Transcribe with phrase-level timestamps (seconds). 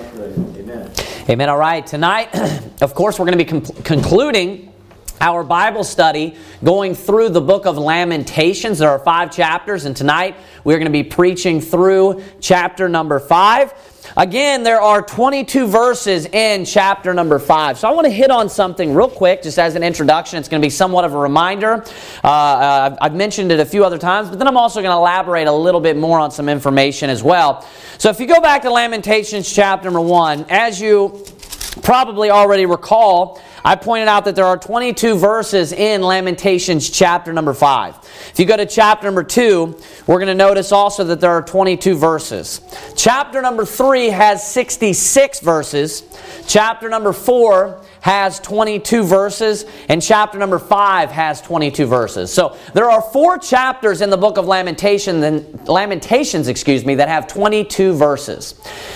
[0.00, 0.92] Amen.
[1.28, 1.48] Amen.
[1.48, 1.86] All right.
[1.86, 2.28] Tonight,
[2.80, 4.69] of course, we're going to be concluding
[5.20, 8.78] our Bible study going through the book of Lamentations.
[8.78, 13.74] There are five chapters, and tonight we're going to be preaching through chapter number five.
[14.16, 17.78] Again, there are 22 verses in chapter number 5.
[17.78, 20.38] So I want to hit on something real quick, just as an introduction.
[20.38, 21.84] It's going to be somewhat of a reminder.
[22.24, 24.96] Uh, uh, I've mentioned it a few other times, but then I'm also going to
[24.96, 27.64] elaborate a little bit more on some information as well.
[27.98, 31.24] So if you go back to Lamentations chapter number 1, as you
[31.82, 37.52] probably already recall, I pointed out that there are 22 verses in Lamentations chapter number
[37.52, 37.96] 5.
[38.30, 41.42] If you go to chapter number 2, we're going to notice also that there are
[41.42, 42.60] 22 verses.
[42.96, 46.02] Chapter number 3 has 66 verses.
[46.46, 52.32] Chapter number 4 has 22 verses, and chapter number 5 has 22 verses.
[52.32, 57.08] So there are four chapters in the book of Lamentations, and Lamentations, excuse me, that
[57.08, 58.54] have 22 verses.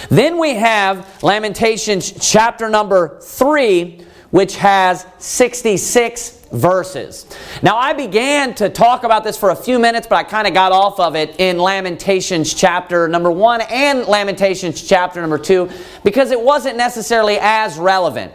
[0.09, 7.25] Then we have Lamentations chapter number 3 which has 66 verses.
[7.63, 10.53] Now, I began to talk about this for a few minutes, but I kind of
[10.53, 15.71] got off of it in Lamentations chapter number 1 and Lamentations chapter number 2
[16.03, 18.33] because it wasn't necessarily as relevant.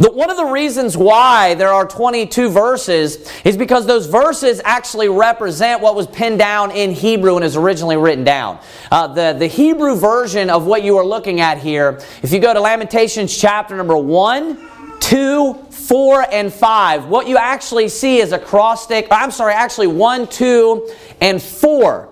[0.00, 5.08] The, one of the reasons why there are 22 verses is because those verses actually
[5.08, 8.58] represent what was pinned down in Hebrew and is originally written down.
[8.90, 12.52] Uh, the, the Hebrew version of what you are looking at here, if you go
[12.52, 19.08] to Lamentations chapter number 1, 2, 4, and 5, what you actually see is acrostic,
[19.10, 22.08] I'm sorry, actually 1, 2, and 4.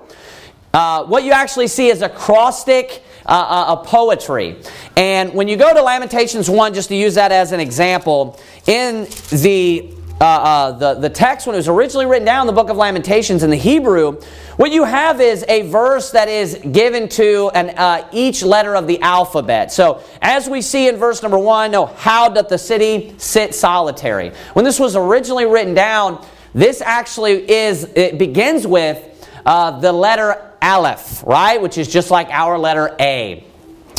[0.73, 4.57] Uh, what you actually see is acrostic uh, uh, poetry.
[4.97, 9.05] And when you go to Lamentations 1, just to use that as an example, in
[9.31, 12.77] the uh, uh, the, the text when it was originally written down the book of
[12.77, 14.19] Lamentations in the Hebrew,
[14.57, 18.87] what you have is a verse that is given to an, uh, each letter of
[18.87, 19.73] the alphabet.
[19.73, 24.31] So, as we see in verse number one, no, how doth the city sit solitary?
[24.55, 30.51] When this was originally written down, this actually is, it begins with uh, the letter
[30.63, 31.61] Aleph, right?
[31.61, 33.46] Which is just like our letter A.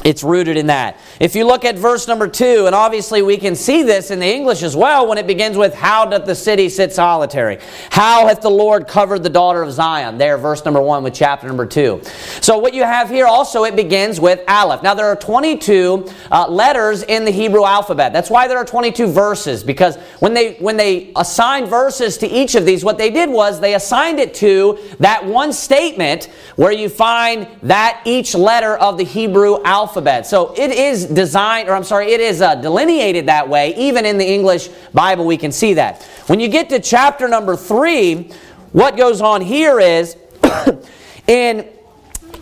[0.07, 0.97] It's rooted in that.
[1.19, 4.25] If you look at verse number two, and obviously we can see this in the
[4.25, 7.59] English as well when it begins with, How doth the city sit solitary?
[7.89, 10.17] How hath the Lord covered the daughter of Zion?
[10.17, 12.01] There, verse number one with chapter number two.
[12.39, 14.81] So what you have here also, it begins with Aleph.
[14.81, 18.13] Now there are 22 uh, letters in the Hebrew alphabet.
[18.13, 22.55] That's why there are 22 verses, because when they, when they assigned verses to each
[22.55, 26.87] of these, what they did was they assigned it to that one statement where you
[26.87, 30.27] find that each letter of the Hebrew alphabet alphabet.
[30.27, 33.75] So it is designed, or I'm sorry, it is uh, delineated that way.
[33.75, 36.03] Even in the English Bible, we can see that.
[36.27, 38.31] When you get to chapter number three,
[38.73, 40.15] what goes on here is
[41.27, 41.67] in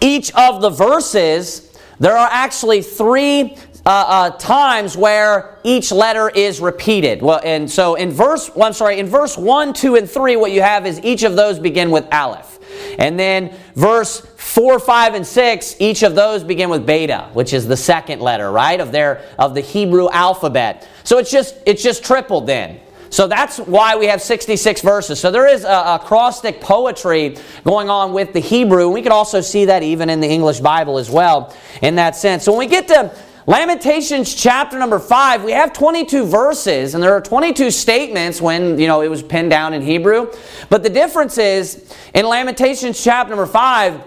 [0.01, 3.55] each of the verses, there are actually three
[3.85, 7.22] uh, uh, times where each letter is repeated.
[7.22, 10.51] Well, and so in verse, well, I'm sorry, in verse one, two, and three, what
[10.51, 12.54] you have is each of those begin with aleph.
[12.97, 17.67] And then verse 4, 5, and 6, each of those begin with beta, which is
[17.67, 20.87] the second letter, right, of their of the Hebrew alphabet.
[21.03, 22.79] So it's just it's just tripled then.
[23.09, 25.19] So that's why we have 66 verses.
[25.21, 28.89] So there is a acrostic poetry going on with the Hebrew.
[28.89, 32.43] We can also see that even in the English Bible as well in that sense.
[32.43, 33.15] So when we get to
[33.47, 38.88] Lamentations chapter number 5, we have 22 verses and there are 22 statements when, you
[38.88, 40.33] know, it was pinned down in Hebrew.
[40.72, 44.01] But the difference is in Lamentations chapter number 5,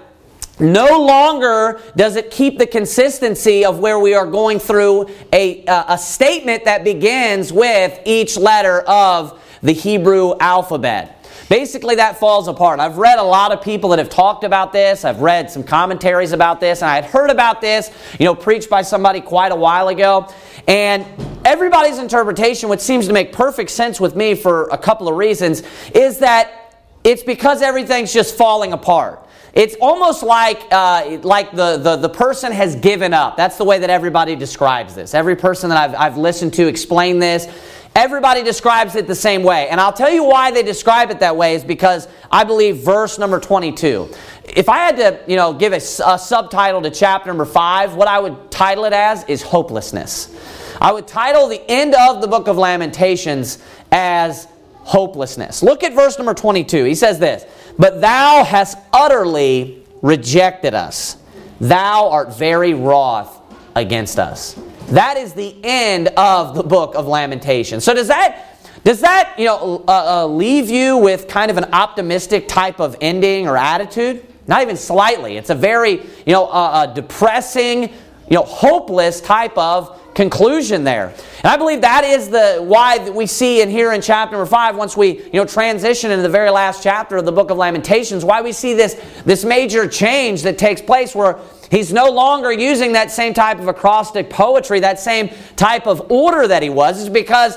[0.58, 5.94] no longer does it keep the consistency of where we are going through a, uh,
[5.94, 11.17] a statement that begins with each letter of the Hebrew alphabet.
[11.48, 12.78] Basically, that falls apart.
[12.78, 15.04] I've read a lot of people that have talked about this.
[15.04, 18.68] I've read some commentaries about this, and I had heard about this, you know, preached
[18.68, 20.28] by somebody quite a while ago.
[20.66, 21.06] And
[21.46, 25.62] everybody's interpretation, which seems to make perfect sense with me for a couple of reasons,
[25.94, 29.24] is that it's because everything's just falling apart.
[29.54, 33.36] It's almost like, uh, like the, the, the person has given up.
[33.36, 35.14] That's the way that everybody describes this.
[35.14, 37.48] Every person that I've, I've listened to explain this
[37.94, 39.68] Everybody describes it the same way.
[39.68, 43.18] And I'll tell you why they describe it that way is because I believe verse
[43.18, 44.08] number 22.
[44.44, 45.76] If I had to, you know, give a,
[46.06, 50.34] a subtitle to chapter number 5, what I would title it as is hopelessness.
[50.80, 53.58] I would title the end of the book of Lamentations
[53.90, 55.62] as hopelessness.
[55.62, 56.84] Look at verse number 22.
[56.84, 57.44] He says this,
[57.78, 61.16] "But thou hast utterly rejected us.
[61.60, 63.40] Thou art very wroth
[63.74, 64.54] against us."
[64.90, 67.84] That is the end of the book of Lamentations.
[67.84, 71.66] So does that does that you know uh, uh, leave you with kind of an
[71.74, 74.26] optimistic type of ending or attitude?
[74.46, 75.36] Not even slightly.
[75.36, 81.14] It's a very you know uh, uh depressing, you know, hopeless type of conclusion there.
[81.44, 84.50] And I believe that is the why that we see in here in chapter number
[84.50, 87.56] five, once we you know transition into the very last chapter of the book of
[87.56, 88.94] Lamentations, why we see this,
[89.24, 91.38] this major change that takes place where
[91.70, 96.48] he's no longer using that same type of acrostic poetry, that same type of order
[96.48, 97.56] that he was, is because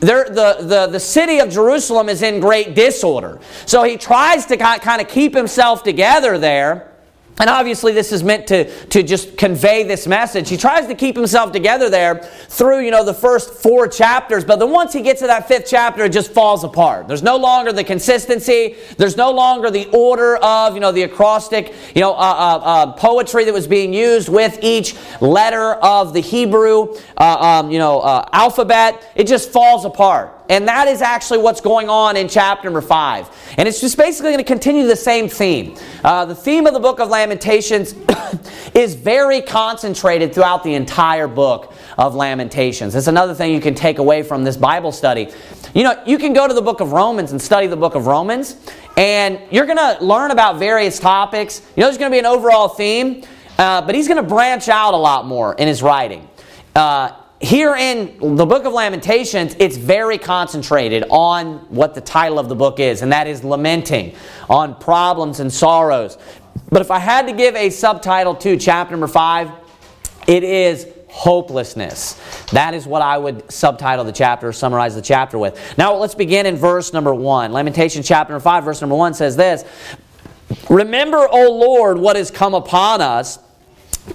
[0.00, 3.40] the, the, the city of Jerusalem is in great disorder.
[3.66, 6.89] So he tries to kind of keep himself together there.
[7.40, 10.50] And obviously, this is meant to, to just convey this message.
[10.50, 12.16] He tries to keep himself together there
[12.48, 15.66] through, you know, the first four chapters, but then once he gets to that fifth
[15.66, 17.08] chapter, it just falls apart.
[17.08, 18.76] There's no longer the consistency.
[18.98, 22.92] There's no longer the order of, you know, the acrostic, you know, uh, uh, uh,
[22.92, 28.00] poetry that was being used with each letter of the Hebrew, uh, um, you know,
[28.00, 29.02] uh, alphabet.
[29.14, 30.39] It just falls apart.
[30.50, 33.30] And that is actually what's going on in chapter number five.
[33.56, 35.76] And it's just basically going to continue the same theme.
[36.02, 37.94] Uh, the theme of the book of Lamentations
[38.74, 42.96] is very concentrated throughout the entire book of Lamentations.
[42.96, 45.28] It's another thing you can take away from this Bible study.
[45.72, 48.08] You know, you can go to the book of Romans and study the book of
[48.08, 48.56] Romans,
[48.96, 51.62] and you're going to learn about various topics.
[51.76, 53.22] You know, there's going to be an overall theme,
[53.56, 56.28] uh, but he's going to branch out a lot more in his writing.
[56.74, 62.50] Uh, here in the book of Lamentations, it's very concentrated on what the title of
[62.50, 64.14] the book is, and that is lamenting
[64.50, 66.18] on problems and sorrows.
[66.68, 69.50] But if I had to give a subtitle to chapter number five,
[70.26, 72.20] it is hopelessness.
[72.52, 75.78] That is what I would subtitle the chapter, summarize the chapter with.
[75.78, 77.52] Now let's begin in verse number one.
[77.52, 79.64] Lamentation chapter number five, verse number one says this
[80.68, 83.38] Remember, O Lord, what has come upon us.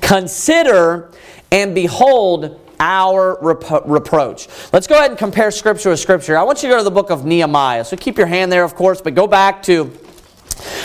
[0.01, 1.11] Consider
[1.51, 4.47] and behold our reproach.
[4.73, 6.37] Let's go ahead and compare Scripture with Scripture.
[6.37, 7.83] I want you to go to the book of Nehemiah.
[7.85, 9.91] So keep your hand there, of course, but go back to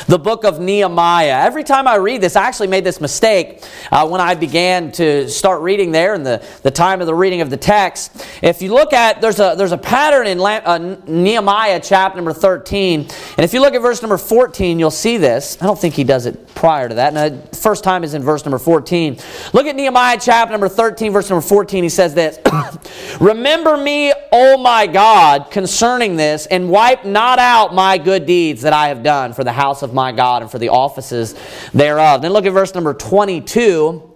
[0.07, 1.43] the book of Nehemiah.
[1.45, 5.29] Every time I read this, I actually made this mistake uh, when I began to
[5.29, 8.27] start reading there in the, the time of the reading of the text.
[8.43, 13.01] If you look at, there's a, there's a pattern in uh, Nehemiah chapter number 13.
[13.01, 15.61] And if you look at verse number 14, you'll see this.
[15.61, 17.15] I don't think he does it prior to that.
[17.15, 19.19] And the first time is in verse number 14.
[19.53, 21.83] Look at Nehemiah chapter number 13, verse number 14.
[21.83, 22.39] He says this
[23.21, 28.73] Remember me, O my God, concerning this, and wipe not out my good deeds that
[28.73, 31.35] I have done for the house of my God and for the offices
[31.73, 32.23] thereof.
[32.23, 34.10] Then look at verse number 22.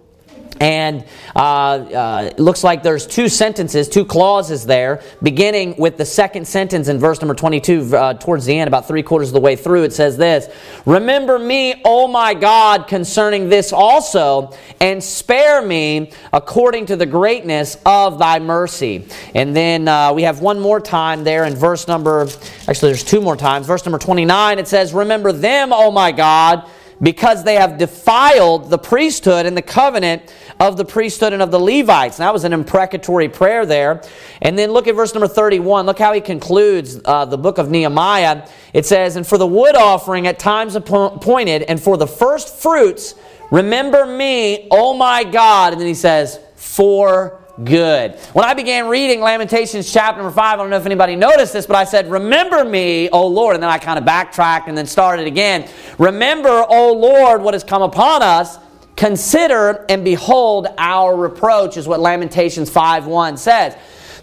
[0.59, 1.03] And
[1.35, 6.47] uh, uh, it looks like there's two sentences, two clauses there, beginning with the second
[6.47, 9.55] sentence in verse number 22, uh, towards the end, about three quarters of the way
[9.55, 9.83] through.
[9.83, 10.47] It says this
[10.85, 17.77] Remember me, O my God, concerning this also, and spare me according to the greatness
[17.85, 19.07] of thy mercy.
[19.33, 22.27] And then uh, we have one more time there in verse number,
[22.67, 23.67] actually, there's two more times.
[23.67, 26.69] Verse number 29, it says, Remember them, O my God
[27.01, 31.59] because they have defiled the priesthood and the covenant of the priesthood and of the
[31.59, 32.17] Levites.
[32.17, 34.01] And that was an imprecatory prayer there.
[34.41, 35.85] And then look at verse number 31.
[35.85, 38.47] Look how he concludes uh, the book of Nehemiah.
[38.73, 43.15] It says, And for the wood offering at times appointed, and for the first fruits,
[43.51, 45.73] remember me, O my God.
[45.73, 48.15] And then he says, For good.
[48.33, 51.65] When I began reading Lamentations chapter number 5, I don't know if anybody noticed this,
[51.65, 53.55] but I said, Remember me, O Lord.
[53.55, 55.69] And then I kind of backtracked and then started again.
[55.97, 58.57] Remember, O Lord, what has come upon us.
[58.95, 63.75] Consider and behold our reproach, is what Lamentations 5 1 says.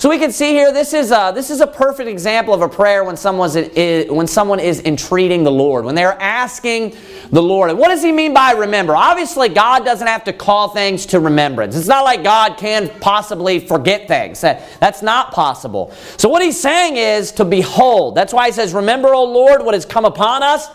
[0.03, 2.69] So we can see here this is a, this is a perfect example of a
[2.69, 6.97] prayer when someone's when someone is entreating the Lord, when they're asking
[7.31, 7.71] the Lord.
[7.71, 8.97] And what does he mean by remember?
[8.97, 11.77] Obviously, God doesn't have to call things to remembrance.
[11.77, 14.41] It's not like God can possibly forget things.
[14.41, 15.93] That's not possible.
[16.17, 18.17] So what he's saying is to behold.
[18.17, 20.67] That's why he says, Remember, O Lord, what has come upon us.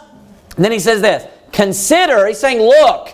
[0.56, 3.14] And then he says this, consider, he's saying, look,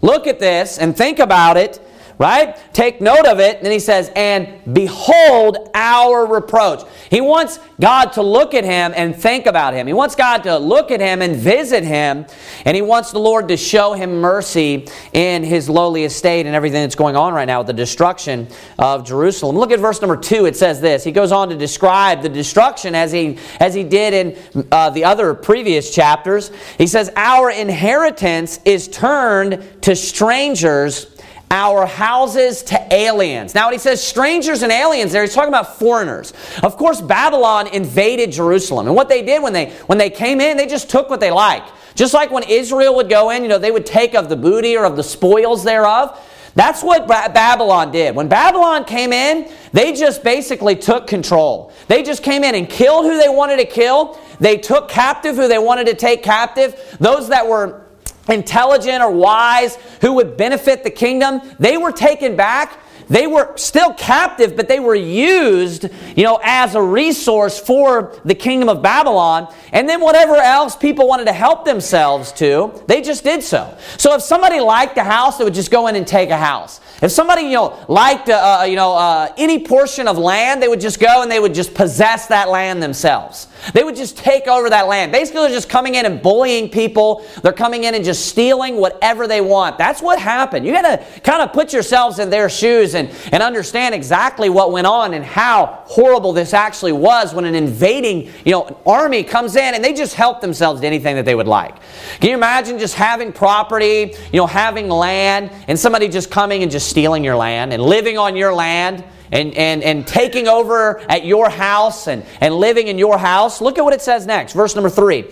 [0.00, 1.86] look at this and think about it
[2.20, 2.60] right?
[2.74, 3.62] Take note of it.
[3.62, 6.82] Then he says, and behold our reproach.
[7.08, 9.86] He wants God to look at him and think about him.
[9.86, 12.26] He wants God to look at him and visit him.
[12.66, 16.82] And he wants the Lord to show him mercy in his lowly estate and everything
[16.82, 18.48] that's going on right now with the destruction
[18.78, 19.56] of Jerusalem.
[19.56, 20.44] Look at verse number two.
[20.44, 21.02] It says this.
[21.02, 25.04] He goes on to describe the destruction as he, as he did in uh, the
[25.04, 26.50] other previous chapters.
[26.76, 31.16] He says, Our inheritance is turned to strangers
[31.50, 33.54] our houses to aliens.
[33.54, 36.32] Now, when he says strangers and aliens there, he's talking about foreigners.
[36.62, 38.86] Of course, Babylon invaded Jerusalem.
[38.86, 41.32] And what they did when they, when they came in, they just took what they
[41.32, 41.64] like.
[41.96, 44.76] Just like when Israel would go in, you know, they would take of the booty
[44.76, 46.24] or of the spoils thereof.
[46.54, 48.14] That's what Babylon did.
[48.14, 51.72] When Babylon came in, they just basically took control.
[51.86, 54.18] They just came in and killed who they wanted to kill.
[54.40, 56.96] They took captive who they wanted to take captive.
[56.98, 57.86] Those that were
[58.30, 62.78] intelligent or wise who would benefit the kingdom, they were taken back
[63.10, 68.36] they were still captive, but they were used, you know, as a resource for the
[68.36, 69.52] kingdom of Babylon.
[69.72, 73.76] And then whatever else people wanted to help themselves to, they just did so.
[73.98, 76.80] So if somebody liked a house, they would just go in and take a house.
[77.02, 80.68] If somebody, you know, liked, uh, uh, you know, uh, any portion of land, they
[80.68, 83.48] would just go and they would just possess that land themselves.
[83.72, 85.10] They would just take over that land.
[85.10, 87.24] Basically, they're just coming in and bullying people.
[87.42, 89.78] They're coming in and just stealing whatever they want.
[89.78, 90.66] That's what happened.
[90.66, 94.86] You got to kind of put yourselves in their shoes and understand exactly what went
[94.86, 99.74] on and how horrible this actually was when an invading, you know, army comes in
[99.74, 101.76] and they just help themselves to anything that they would like.
[102.20, 106.70] Can you imagine just having property, you know, having land, and somebody just coming and
[106.70, 109.04] just stealing your land and living on your land?
[109.32, 113.60] and, and, and taking over at your house and, and living in your house.
[113.60, 115.30] Look at what it says next, verse number three.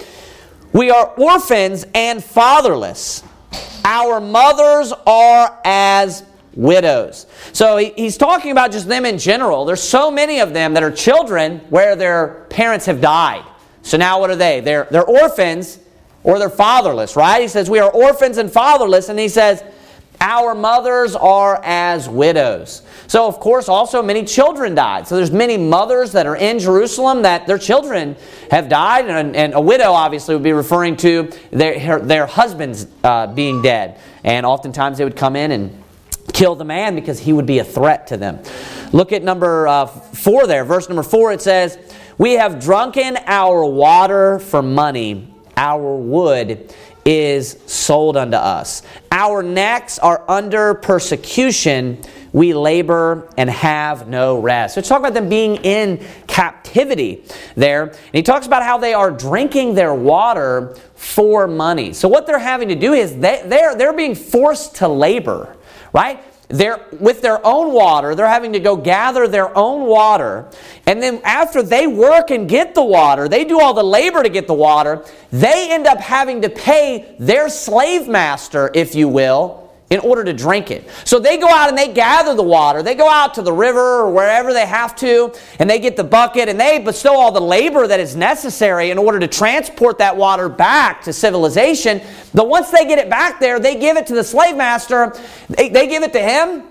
[0.72, 3.24] We are orphans and fatherless.
[3.84, 6.22] Our mothers are as
[6.58, 7.26] widows.
[7.52, 9.64] So he's talking about just them in general.
[9.64, 13.44] There's so many of them that are children where their parents have died.
[13.82, 14.60] So now what are they?
[14.60, 15.78] They're, they're orphans
[16.24, 17.40] or they're fatherless, right?
[17.40, 19.08] He says, We are orphans and fatherless.
[19.08, 19.62] And he says,
[20.20, 22.82] Our mothers are as widows.
[23.06, 25.06] So, of course, also many children died.
[25.06, 28.16] So, there's many mothers that are in Jerusalem that their children
[28.50, 32.88] have died, and, and a widow obviously would be referring to their, her, their husbands
[33.04, 34.00] uh, being dead.
[34.24, 35.84] And oftentimes they would come in and
[36.32, 38.40] kill the man because he would be a threat to them.
[38.92, 41.32] Look at number uh, four there, verse number four.
[41.32, 41.78] It says,
[42.16, 46.72] We have drunken our water for money, our wood
[47.04, 48.82] is sold unto us.
[49.10, 54.74] Our necks are under persecution we labor and have no rest.
[54.74, 57.24] So, it's talk about them being in captivity
[57.56, 57.84] there.
[57.84, 61.92] And he talks about how they are drinking their water for money.
[61.92, 65.56] So, what they're having to do is they, they're, they're being forced to labor,
[65.92, 66.20] right?
[66.48, 70.50] They're, with their own water, they're having to go gather their own water.
[70.86, 74.30] And then after they work and get the water, they do all the labor to
[74.30, 79.67] get the water, they end up having to pay their slave master, if you will,
[79.90, 80.88] in order to drink it.
[81.04, 82.82] So they go out and they gather the water.
[82.82, 86.04] They go out to the river or wherever they have to, and they get the
[86.04, 90.16] bucket and they bestow all the labor that is necessary in order to transport that
[90.16, 92.02] water back to civilization.
[92.34, 95.14] But once they get it back there, they give it to the slave master,
[95.48, 96.64] they, they give it to him.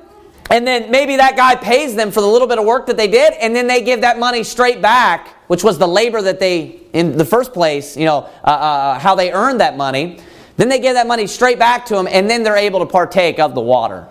[0.49, 3.07] And then maybe that guy pays them for the little bit of work that they
[3.09, 6.79] did, and then they give that money straight back, which was the labor that they,
[6.93, 10.21] in the first place, you know, uh, uh, how they earned that money.
[10.57, 13.39] Then they give that money straight back to them, and then they're able to partake
[13.39, 14.07] of the water.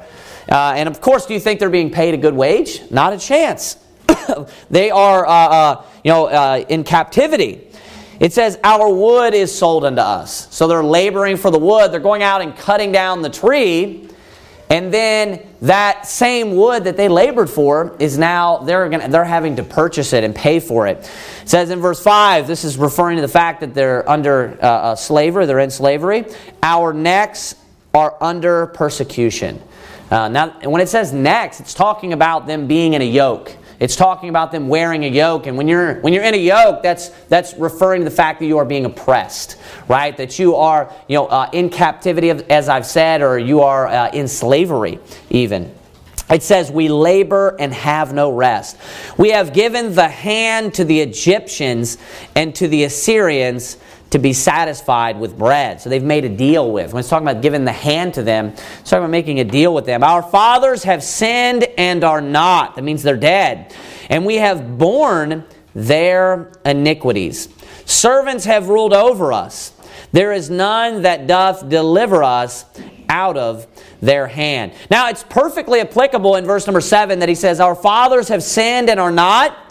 [0.49, 2.83] Uh, and of course, do you think they're being paid a good wage?
[2.91, 3.77] Not a chance.
[4.71, 7.69] they are, uh, uh, you know, uh, in captivity.
[8.21, 10.49] It says, Our wood is sold unto us.
[10.55, 11.93] So they're laboring for the wood.
[11.93, 14.06] They're going out and cutting down the tree
[14.69, 19.57] and then that same wood that they labored for is now they're going they're having
[19.57, 20.99] to purchase it and pay for it.
[21.43, 24.67] It says in verse 5, this is referring to the fact that they're under uh,
[24.67, 26.25] uh, slavery, they're in slavery.
[26.63, 27.55] Our necks
[27.95, 29.63] are under persecution.
[30.11, 33.57] Uh, now, when it says necks, it's talking about them being in a yoke.
[33.79, 35.47] It's talking about them wearing a yoke.
[35.47, 38.47] And when you're, when you're in a yoke, that's, that's referring to the fact that
[38.47, 40.17] you are being oppressed, right?
[40.17, 44.11] That you are you know, uh, in captivity, as I've said, or you are uh,
[44.11, 44.99] in slavery,
[45.31, 45.75] even.
[46.29, 48.77] It says, We labor and have no rest.
[49.17, 51.99] We have given the hand to the Egyptians
[52.35, 53.77] and to the Assyrians
[54.11, 55.81] to be satisfied with bread.
[55.81, 56.93] So they've made a deal with.
[56.93, 59.75] When it's talking about giving the hand to them, it's talking about making a deal
[59.75, 60.05] with them.
[60.05, 62.77] Our fathers have sinned and are not.
[62.77, 63.75] That means they're dead.
[64.09, 65.45] And we have borne
[65.75, 67.49] their iniquities.
[67.85, 69.73] Servants have ruled over us.
[70.13, 72.65] There is none that doth deliver us
[73.09, 73.67] out of
[74.01, 74.73] their hand.
[74.91, 78.89] Now, it's perfectly applicable in verse number 7 that he says, Our fathers have sinned
[78.89, 79.66] and are not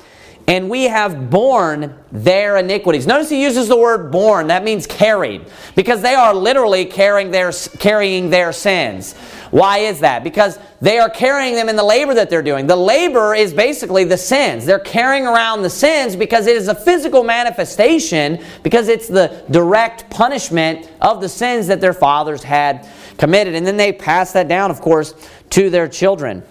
[0.48, 3.08] and we have borne their iniquities.
[3.08, 4.48] Notice he uses the word borne.
[4.48, 5.46] That means carried.
[5.76, 9.14] Because they are literally carrying their, carrying their sins.
[9.50, 10.24] Why is that?
[10.24, 12.68] Because they are carrying them in the labor that they're doing.
[12.68, 14.66] The labor is basically the sins.
[14.66, 20.10] They're carrying around the sins because it is a physical manifestation, because it's the direct
[20.12, 22.88] punishment of the sins that their fathers had
[23.18, 23.56] committed.
[23.56, 25.16] And then they pass that down, of course,
[25.52, 26.44] to their children.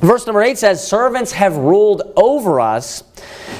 [0.00, 3.02] Verse number 8 says, Servants have ruled over us.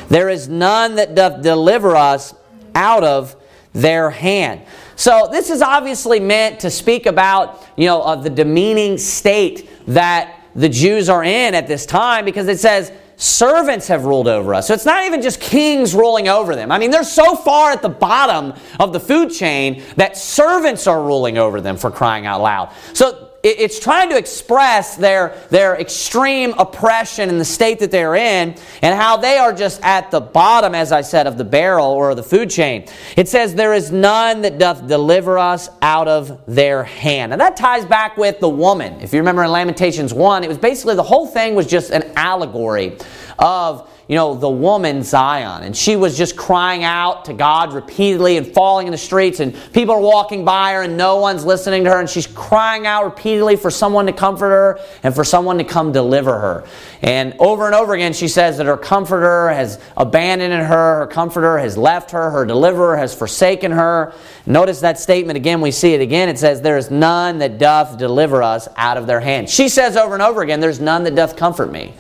[0.09, 2.35] There is none that doth deliver us
[2.75, 3.37] out of
[3.73, 4.63] their hand.
[4.97, 10.41] So this is obviously meant to speak about, you know, of the demeaning state that
[10.55, 14.67] the Jews are in at this time because it says, servants have ruled over us.
[14.67, 16.71] So it's not even just kings ruling over them.
[16.71, 21.03] I mean, they're so far at the bottom of the food chain that servants are
[21.03, 22.73] ruling over them for crying out loud.
[22.95, 28.57] So it's trying to express their, their extreme oppression and the state that they're in
[28.83, 32.15] and how they are just at the bottom, as I said, of the barrel or
[32.15, 32.87] the food chain.
[33.17, 37.33] It says, There is none that doth deliver us out of their hand.
[37.33, 39.01] And that ties back with the woman.
[39.01, 42.13] If you remember in Lamentations 1, it was basically the whole thing was just an
[42.17, 42.97] allegory
[43.39, 45.65] of you know, the woman Zion.
[45.65, 49.57] And she was just crying out to God repeatedly and falling in the streets, and
[49.73, 53.05] people are walking by her and no one's listening to her, and she's crying out
[53.05, 56.65] repeatedly for someone to comfort her and for someone to come deliver her.
[57.03, 61.59] And over and over again, she says that her comforter has abandoned her, her comforter
[61.59, 64.15] has left her, her deliverer has forsaken her.
[64.47, 66.29] Notice that statement again, we see it again.
[66.29, 69.51] It says, There is none that doth deliver us out of their hand.
[69.51, 71.93] She says over and over again, There's none that doth comfort me.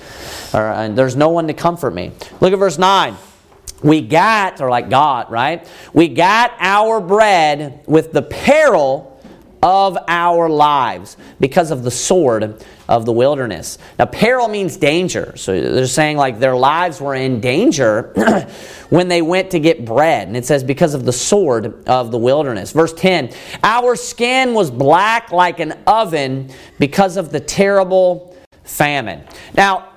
[0.54, 1.95] Or, there's no one to comfort me.
[2.40, 3.16] Look at verse 9.
[3.82, 5.68] We got, or like God, right?
[5.92, 9.16] We got our bread with the peril
[9.62, 13.78] of our lives because of the sword of the wilderness.
[13.98, 15.32] Now, peril means danger.
[15.36, 18.12] So they're saying like their lives were in danger
[18.90, 20.28] when they went to get bread.
[20.28, 22.72] And it says, because of the sword of the wilderness.
[22.72, 29.24] Verse 10 Our skin was black like an oven because of the terrible famine.
[29.56, 29.92] Now,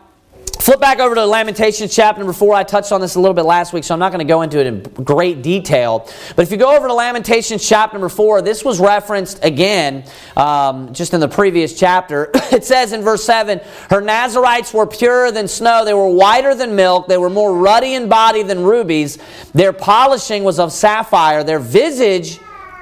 [0.59, 2.53] Flip back over to Lamentations chapter number 4.
[2.53, 4.41] I touched on this a little bit last week, so I'm not going to go
[4.41, 6.05] into it in great detail.
[6.35, 10.03] But if you go over to Lamentations chapter number 4, this was referenced again
[10.35, 12.29] um, just in the previous chapter.
[12.51, 16.75] it says in verse 7 Her Nazarites were purer than snow, they were whiter than
[16.75, 19.17] milk, they were more ruddy in body than rubies.
[19.53, 22.37] Their polishing was of sapphire, their visage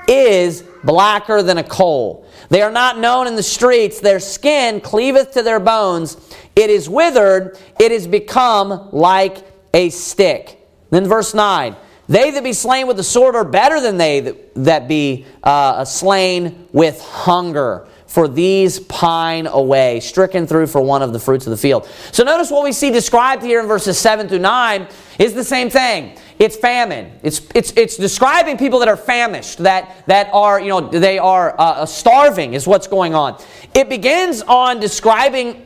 [0.08, 2.27] is blacker than a coal.
[2.50, 6.18] They are not known in the streets, their skin cleaveth to their bones.
[6.56, 10.60] It is withered, it is become like a stick.
[10.90, 11.76] Then verse 9
[12.08, 16.68] They that be slain with the sword are better than they that, be uh, slain
[16.72, 17.88] with hunger.
[18.08, 21.88] For these pine away, stricken through for one of the fruits of the field.
[22.14, 24.88] So notice what we see described here in verses 7 through 9
[25.20, 26.18] is the same thing.
[26.40, 27.12] It's famine.
[27.24, 31.56] It's, it's, it's describing people that are famished, that, that are, you know, they are
[31.58, 33.42] uh, starving is what's going on.
[33.74, 35.66] It begins on describing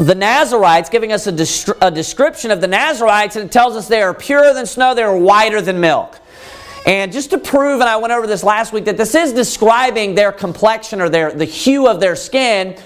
[0.00, 4.02] the Nazarites, giving us a, a description of the Nazarites, and it tells us they
[4.02, 6.18] are purer than snow, they are whiter than milk.
[6.86, 10.14] And just to prove, and I went over this last week, that this is describing
[10.14, 12.76] their complexion or their, the hue of their skin,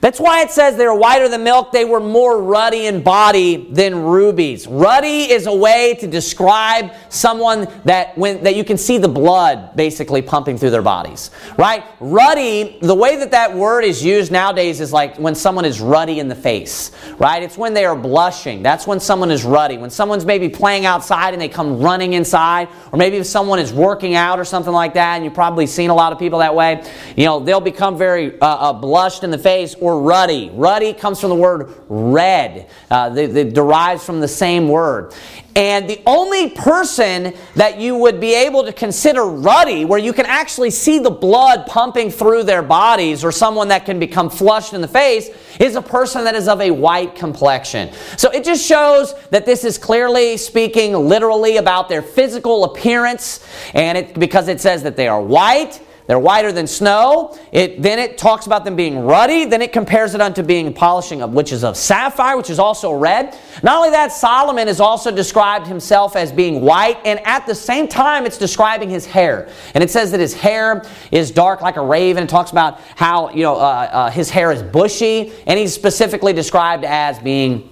[0.00, 1.72] that's why it says they were whiter than milk.
[1.72, 4.66] They were more ruddy in body than rubies.
[4.66, 9.76] Ruddy is a way to describe someone that when that you can see the blood
[9.76, 11.84] basically pumping through their bodies, right?
[12.00, 12.78] Ruddy.
[12.80, 16.28] The way that that word is used nowadays is like when someone is ruddy in
[16.28, 17.42] the face, right?
[17.42, 18.62] It's when they are blushing.
[18.62, 19.76] That's when someone is ruddy.
[19.76, 23.72] When someone's maybe playing outside and they come running inside, or maybe if someone is
[23.72, 26.54] working out or something like that, and you've probably seen a lot of people that
[26.54, 26.82] way.
[27.16, 30.50] You know, they'll become very uh, uh, blushed in the face or or ruddy.
[30.54, 35.12] Ruddy comes from the word red, uh, it derives from the same word.
[35.56, 40.26] And the only person that you would be able to consider ruddy, where you can
[40.26, 44.80] actually see the blood pumping through their bodies, or someone that can become flushed in
[44.80, 47.90] the face, is a person that is of a white complexion.
[48.16, 53.98] So it just shows that this is clearly speaking literally about their physical appearance, and
[53.98, 57.38] it, because it says that they are white they're whiter than snow.
[57.52, 59.44] It, then it talks about them being ruddy.
[59.44, 62.92] Then it compares it unto being polishing of which is of sapphire, which is also
[62.92, 63.38] red.
[63.62, 67.86] Not only that, Solomon is also described himself as being white, and at the same
[67.86, 69.48] time, it's describing his hair.
[69.72, 72.24] And it says that his hair is dark like a raven.
[72.24, 73.58] It talks about how you know uh,
[73.92, 77.70] uh, his hair is bushy, and he's specifically described as being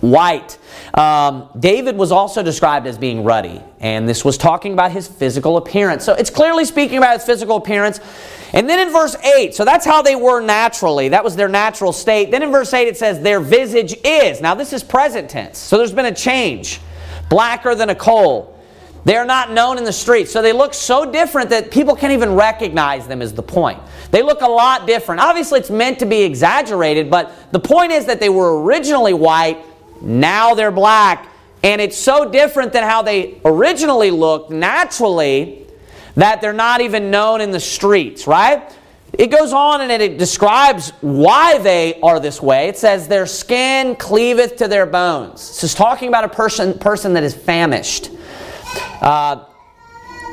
[0.00, 0.56] white.
[0.94, 5.58] Um, David was also described as being ruddy, and this was talking about his physical
[5.58, 6.04] appearance.
[6.04, 8.00] So it's clearly speaking about his physical appearance.
[8.52, 11.10] And then in verse 8, so that's how they were naturally.
[11.10, 12.32] That was their natural state.
[12.32, 14.40] Then in verse 8, it says, Their visage is.
[14.40, 16.80] Now this is present tense, so there's been a change.
[17.28, 18.58] Blacker than a coal.
[19.04, 20.32] They are not known in the streets.
[20.32, 23.80] So they look so different that people can't even recognize them, is the point.
[24.10, 25.20] They look a lot different.
[25.20, 29.64] Obviously, it's meant to be exaggerated, but the point is that they were originally white
[30.00, 31.28] now they're black.
[31.66, 35.66] And it's so different than how they originally looked naturally
[36.14, 38.72] that they're not even known in the streets, right?
[39.12, 42.68] It goes on and it describes why they are this way.
[42.68, 45.48] It says, Their skin cleaveth to their bones.
[45.48, 48.10] This is talking about a person, person that is famished.
[49.00, 49.46] Uh,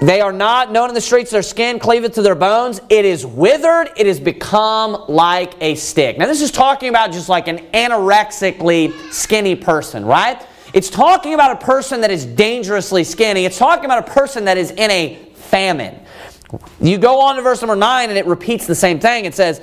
[0.04, 2.80] They are not known in the streets, their skin cleaveth to their bones.
[2.90, 6.20] It is withered, it has become like a stick.
[6.20, 10.46] Now, this is talking about just like an anorexically skinny person, right?
[10.74, 13.46] It's talking about a person that is dangerously skinny.
[13.46, 16.00] It's talking about a person that is in a famine.
[16.82, 19.26] You go on to verse number 9 and it repeats the same thing.
[19.26, 19.62] It says,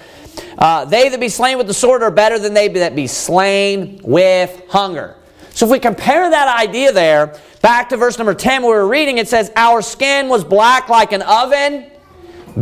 [0.59, 4.01] uh, They that be slain with the sword are better than they that be slain
[4.05, 5.17] with hunger.
[5.51, 8.89] So if we compare that idea there back to verse number 10 where we were
[8.89, 11.91] reading, it says, Our skin was black like an oven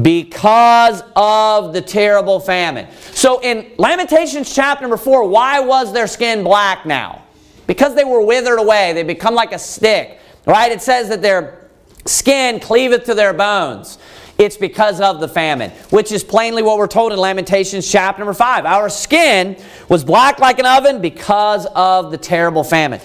[0.03, 2.89] because of the terrible famine.
[3.13, 7.25] So in Lamentations chapter number 4, why was their skin black now?
[7.69, 8.93] Because they were withered away.
[8.95, 10.19] They become like a stick.
[10.45, 10.73] Right?
[10.73, 11.69] It says that their
[12.05, 13.99] skin cleaveth to their bones.
[14.39, 18.33] It's because of the famine, which is plainly what we're told in Lamentations chapter number
[18.33, 18.67] 5.
[18.67, 19.57] Our skin
[19.89, 23.01] was black like an oven because of the terrible famine.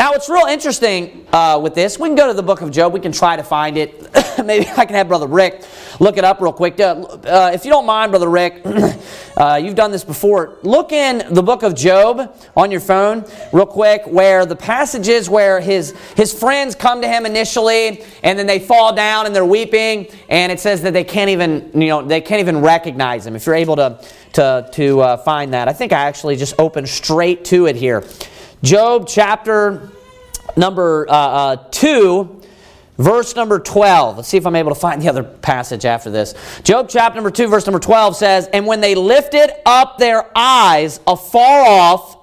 [0.00, 2.94] Now, what's real interesting uh, with this, we can go to the book of Job.
[2.94, 4.00] We can try to find it.
[4.42, 5.62] Maybe I can have Brother Rick
[6.00, 6.80] look it up real quick.
[6.80, 8.62] Uh, uh, if you don't mind, Brother Rick,
[9.36, 10.58] uh, you've done this before.
[10.62, 15.60] Look in the book of Job on your phone real quick where the passages where
[15.60, 20.08] his, his friends come to him initially and then they fall down and they're weeping
[20.30, 23.36] and it says that they can't even, you know, they can't even recognize him.
[23.36, 25.68] If you're able to, to, to uh, find that.
[25.68, 28.02] I think I actually just opened straight to it here.
[28.62, 29.90] Job chapter
[30.54, 32.42] number uh, uh, 2,
[32.98, 34.18] verse number 12.
[34.18, 36.34] Let's see if I'm able to find the other passage after this.
[36.62, 41.00] Job chapter number 2, verse number 12 says, And when they lifted up their eyes
[41.06, 42.18] afar off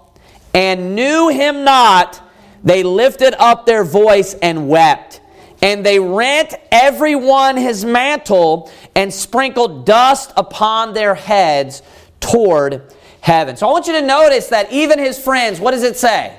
[0.53, 2.21] and knew him not,
[2.63, 5.21] they lifted up their voice and wept.
[5.63, 11.81] And they rent every one his mantle and sprinkled dust upon their heads
[12.19, 12.93] toward
[13.27, 13.57] heaven.
[13.57, 16.33] So I want you to notice that even his friends, what does it say?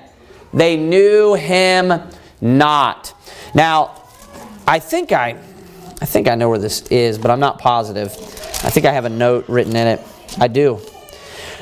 [0.54, 1.92] They knew him
[2.40, 3.12] not.
[3.54, 4.02] Now,
[4.66, 5.36] I think I
[6.00, 8.08] I think I know where this is, but I'm not positive.
[8.64, 10.00] I think I have a note written in it.
[10.38, 10.80] I do.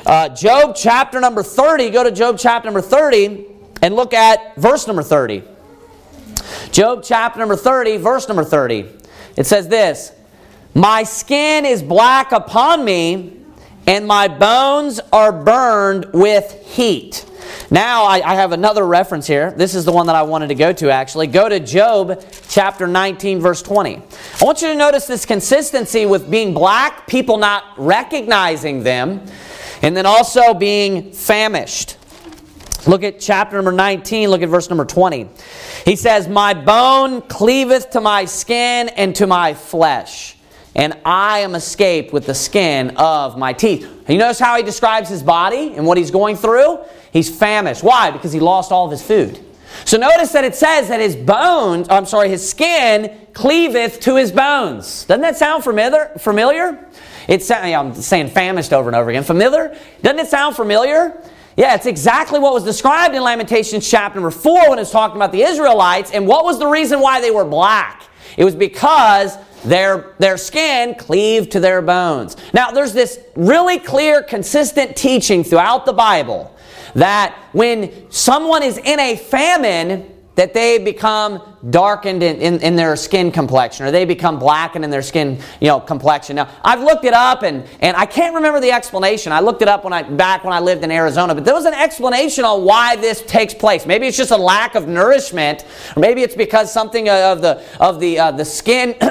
[0.05, 1.89] Uh, Job chapter number 30.
[1.89, 3.45] Go to Job chapter number 30
[3.81, 5.43] and look at verse number 30.
[6.71, 8.85] Job chapter number 30, verse number 30.
[9.35, 10.13] It says this
[10.73, 13.36] My skin is black upon me
[13.87, 17.25] and my bones are burned with heat.
[17.71, 19.51] Now, I, I, have another reference here.
[19.51, 21.27] This is the one that I wanted to go to actually.
[21.27, 23.95] Go to Job chapter 19, verse 20.
[23.95, 24.01] I
[24.45, 29.25] want you to notice this consistency with being black, people not recognizing them,
[29.81, 31.97] and then also being famished.
[32.85, 35.29] Look at chapter number 19, look at verse number 20.
[35.83, 40.36] He says, My bone cleaveth to my skin and to my flesh
[40.77, 43.85] and I am escaped with the skin of my teeth.
[44.07, 46.79] You notice how he describes his body and what he's going through?
[47.11, 47.83] He's famished.
[47.83, 48.11] Why?
[48.11, 49.43] Because he lost all of his food.
[49.85, 54.31] So notice that it says that his bones, I'm sorry, his skin cleaveth to his
[54.31, 55.03] bones.
[55.05, 56.11] Doesn't that sound familiar?
[56.19, 56.87] Familiar?
[57.27, 59.23] It's I'm saying famished over and over again.
[59.23, 59.77] Familiar?
[60.01, 61.21] Doesn't it sound familiar?
[61.57, 65.31] Yeah, it's exactly what was described in Lamentations chapter number 4 when it's talking about
[65.31, 66.11] the Israelites.
[66.11, 68.03] And what was the reason why they were black?
[68.37, 69.35] It was because
[69.67, 72.35] their, their skin cleaved to their bones.
[72.53, 76.55] Now, there's this really clear, consistent teaching throughout the Bible
[76.95, 82.95] that when someone is in a famine, that they become darkened in, in, in, their
[82.95, 86.35] skin complexion or they become blackened in their skin you know complexion.
[86.35, 89.33] Now i've looked it up and, and i can't remember the explanation.
[89.33, 91.65] I looked it up when i back when i lived in arizona but there was
[91.65, 93.85] an explanation on why this takes place.
[93.85, 97.99] Maybe it's just a lack of nourishment or maybe it's because something of the of
[97.99, 98.95] the uh, the skin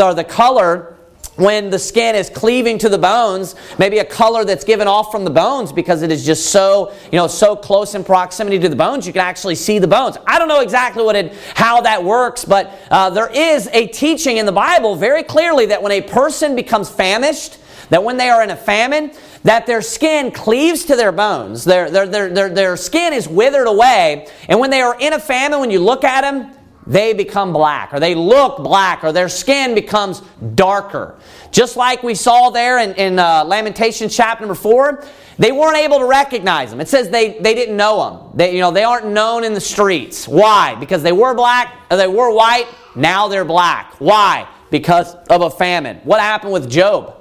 [0.00, 0.95] or the color
[1.36, 5.24] when the skin is cleaving to the bones, maybe a color that's given off from
[5.24, 8.76] the bones because it is just so, you know, so close in proximity to the
[8.76, 10.16] bones, you can actually see the bones.
[10.26, 14.38] I don't know exactly what it, how that works, but uh, there is a teaching
[14.38, 17.58] in the Bible very clearly that when a person becomes famished,
[17.90, 19.12] that when they are in a famine,
[19.44, 21.64] that their skin cleaves to their bones.
[21.64, 24.26] Their, their, their, their, their skin is withered away.
[24.48, 26.52] And when they are in a famine, when you look at them,
[26.86, 30.22] they become black or they look black or their skin becomes
[30.54, 31.18] darker.
[31.50, 35.04] Just like we saw there in, in uh, Lamentations chapter number 4,
[35.38, 36.80] they weren't able to recognize them.
[36.80, 38.30] It says they, they didn't know them.
[38.34, 40.26] They, you know, they aren't known in the streets.
[40.26, 40.74] Why?
[40.76, 43.94] Because they were black, or they were white, now they're black.
[44.00, 44.48] Why?
[44.70, 45.98] Because of a famine.
[46.04, 47.14] What happened with Job?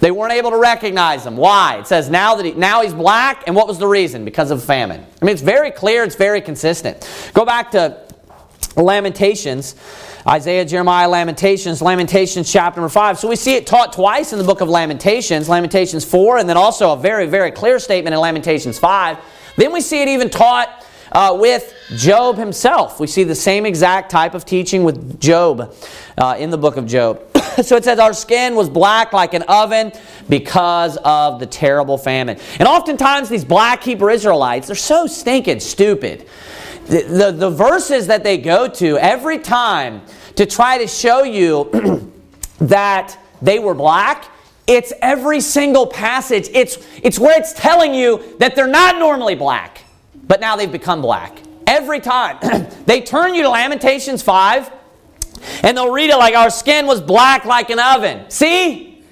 [0.00, 1.36] They weren't able to recognize him.
[1.36, 1.78] Why?
[1.78, 4.24] It says now that he, now he's black, and what was the reason?
[4.24, 5.04] Because of famine.
[5.20, 6.04] I mean, it's very clear.
[6.04, 7.30] It's very consistent.
[7.32, 8.05] Go back to
[8.76, 9.74] Lamentations,
[10.26, 13.18] Isaiah, Jeremiah, Lamentations, Lamentations chapter number 5.
[13.18, 16.56] So we see it taught twice in the book of Lamentations, Lamentations 4, and then
[16.56, 19.18] also a very, very clear statement in Lamentations 5.
[19.56, 23.00] Then we see it even taught uh, with Job himself.
[23.00, 25.74] We see the same exact type of teaching with Job
[26.18, 27.22] uh, in the book of Job.
[27.62, 29.92] so it says, Our skin was black like an oven
[30.28, 32.38] because of the terrible famine.
[32.58, 36.28] And oftentimes, these black Hebrew Israelites, they're so stinking stupid.
[36.86, 40.02] The, the, verses that they go to every time
[40.36, 42.12] to try to show you
[42.58, 44.30] that they were black,
[44.66, 46.48] it's every single passage.
[46.52, 49.82] It's, it's where it's telling you that they're not normally black,
[50.26, 51.38] but now they've become black.
[51.66, 52.38] Every time.
[52.86, 54.70] they turn you to Lamentations 5,
[55.62, 58.30] and they'll read it like our skin was black like an oven.
[58.30, 59.04] See?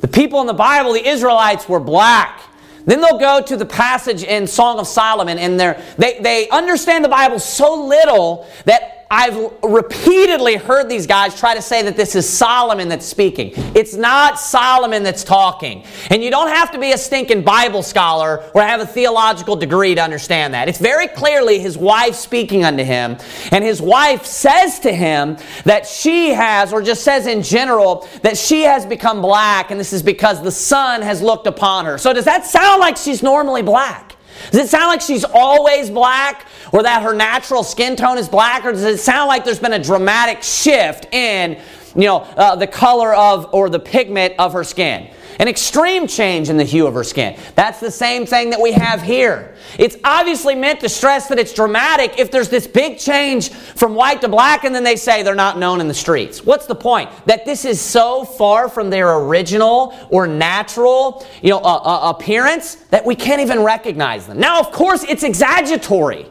[0.00, 2.42] The people in the Bible, the Israelites, were black.
[2.86, 7.08] Then they'll go to the passage in Song of Solomon, and they they understand the
[7.08, 12.28] Bible so little that I've repeatedly heard these guys try to say that this is
[12.28, 13.52] Solomon that's speaking.
[13.74, 15.84] It's not Solomon that's talking.
[16.10, 19.94] And you don't have to be a stinking Bible scholar or have a theological degree
[19.94, 20.68] to understand that.
[20.68, 23.18] It's very clearly his wife speaking unto him.
[23.52, 28.36] And his wife says to him that she has, or just says in general, that
[28.36, 31.98] she has become black, and this is because the sun has looked upon her.
[31.98, 34.13] So does that sound like she's normally black?
[34.50, 38.64] Does it sound like she's always black or that her natural skin tone is black
[38.64, 41.60] or does it sound like there's been a dramatic shift in
[41.94, 45.10] you know uh, the color of or the pigment of her skin?
[45.38, 47.38] An extreme change in the hue of her skin.
[47.54, 49.54] That's the same thing that we have here.
[49.78, 54.20] It's obviously meant to stress that it's dramatic if there's this big change from white
[54.20, 56.44] to black and then they say they're not known in the streets.
[56.44, 57.10] What's the point?
[57.26, 62.76] That this is so far from their original or natural, you know, uh, uh, appearance
[62.90, 64.38] that we can't even recognize them.
[64.38, 66.26] Now, of course, it's exaggeratory.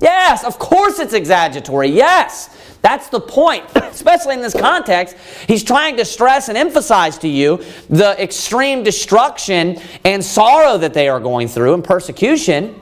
[0.00, 1.88] Yes, of course it's exaggeratory.
[1.88, 2.50] Yes.
[2.84, 5.16] That's the point, especially in this context.
[5.48, 11.08] He's trying to stress and emphasize to you the extreme destruction and sorrow that they
[11.08, 12.78] are going through and persecution.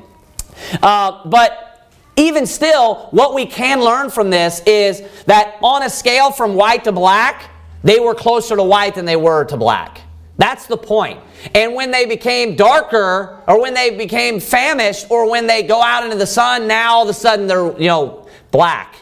[0.83, 6.33] Uh, but even still, what we can learn from this is that on a scale
[6.33, 7.49] from white to black,
[7.85, 10.01] they were closer to white than they were to black.
[10.37, 11.21] That's the point.
[11.55, 16.03] And when they became darker, or when they became famished, or when they go out
[16.03, 19.02] into the sun, now all of a sudden they're, you know, black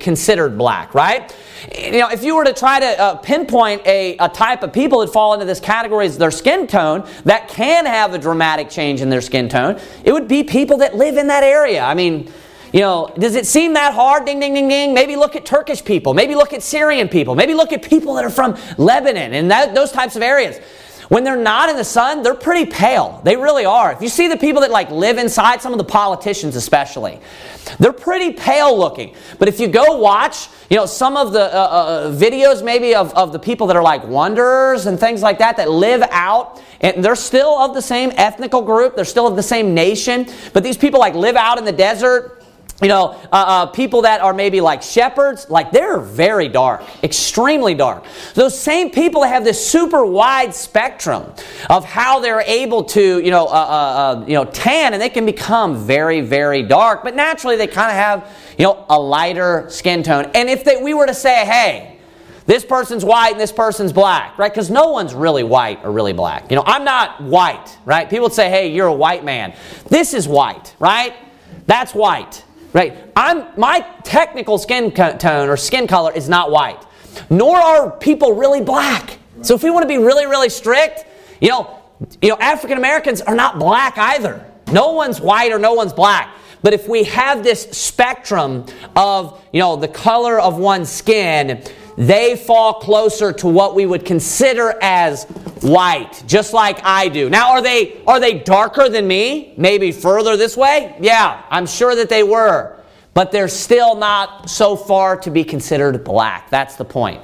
[0.00, 1.34] considered black, right?
[1.76, 5.00] You know, if you were to try to uh, pinpoint a, a type of people
[5.00, 9.00] that fall into this category as their skin tone that can have a dramatic change
[9.00, 11.82] in their skin tone, it would be people that live in that area.
[11.82, 12.32] I mean,
[12.72, 14.24] you know, does it seem that hard?
[14.24, 14.94] Ding, ding, ding, ding.
[14.94, 16.14] Maybe look at Turkish people.
[16.14, 17.34] Maybe look at Syrian people.
[17.34, 20.60] Maybe look at people that are from Lebanon and that, those types of areas.
[21.10, 23.20] When they're not in the sun, they're pretty pale.
[23.24, 23.90] They really are.
[23.90, 27.18] If you see the people that like live inside, some of the politicians especially,
[27.80, 29.16] they're pretty pale looking.
[29.40, 32.94] But if you go watch, you know, some of the uh, uh, uh, videos maybe
[32.94, 36.62] of, of the people that are like wanderers and things like that that live out,
[36.80, 40.62] and they're still of the same ethnical group, they're still of the same nation, but
[40.62, 42.39] these people like live out in the desert
[42.82, 47.74] you know, uh, uh, people that are maybe like shepherds, like they're very dark, extremely
[47.74, 48.04] dark.
[48.34, 51.32] Those same people have this super wide spectrum
[51.68, 53.54] of how they're able to, you know, uh, uh,
[54.22, 57.02] uh you know, tan, and they can become very, very dark.
[57.02, 60.30] But naturally, they kind of have, you know, a lighter skin tone.
[60.34, 61.98] And if they, we were to say, hey,
[62.46, 64.50] this person's white and this person's black, right?
[64.50, 66.50] Because no one's really white or really black.
[66.50, 68.08] You know, I'm not white, right?
[68.08, 69.54] People would say, hey, you're a white man.
[69.88, 71.14] This is white, right?
[71.66, 72.96] That's white right?
[73.16, 76.84] I'm my technical skin tone or skin color is not white,
[77.28, 79.18] nor are people really black.
[79.42, 81.04] So if we want to be really, really strict,
[81.40, 81.80] you know,
[82.22, 84.44] you know, African Americans are not black either.
[84.72, 86.34] No one's white or no one's black.
[86.62, 91.62] But if we have this spectrum of, you know, the color of one's skin,
[92.00, 95.24] they fall closer to what we would consider as
[95.60, 97.28] white, just like I do.
[97.28, 99.52] Now, are they are they darker than me?
[99.58, 100.96] Maybe further this way?
[100.98, 102.78] Yeah, I'm sure that they were.
[103.12, 106.48] But they're still not so far to be considered black.
[106.48, 107.20] That's the point.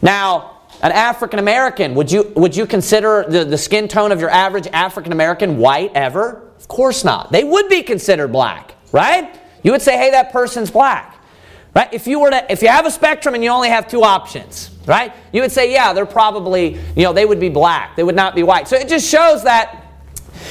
[0.00, 4.30] Now, an African American, would you would you consider the, the skin tone of your
[4.30, 6.48] average African American white ever?
[6.56, 7.32] Of course not.
[7.32, 9.40] They would be considered black, right?
[9.64, 11.19] You would say, hey, that person's black.
[11.74, 11.92] Right?
[11.92, 14.70] If you were to if you have a spectrum and you only have two options,
[14.86, 15.12] right?
[15.32, 17.94] You would say, yeah, they're probably, you know, they would be black.
[17.94, 18.66] They would not be white.
[18.66, 19.84] So it just shows that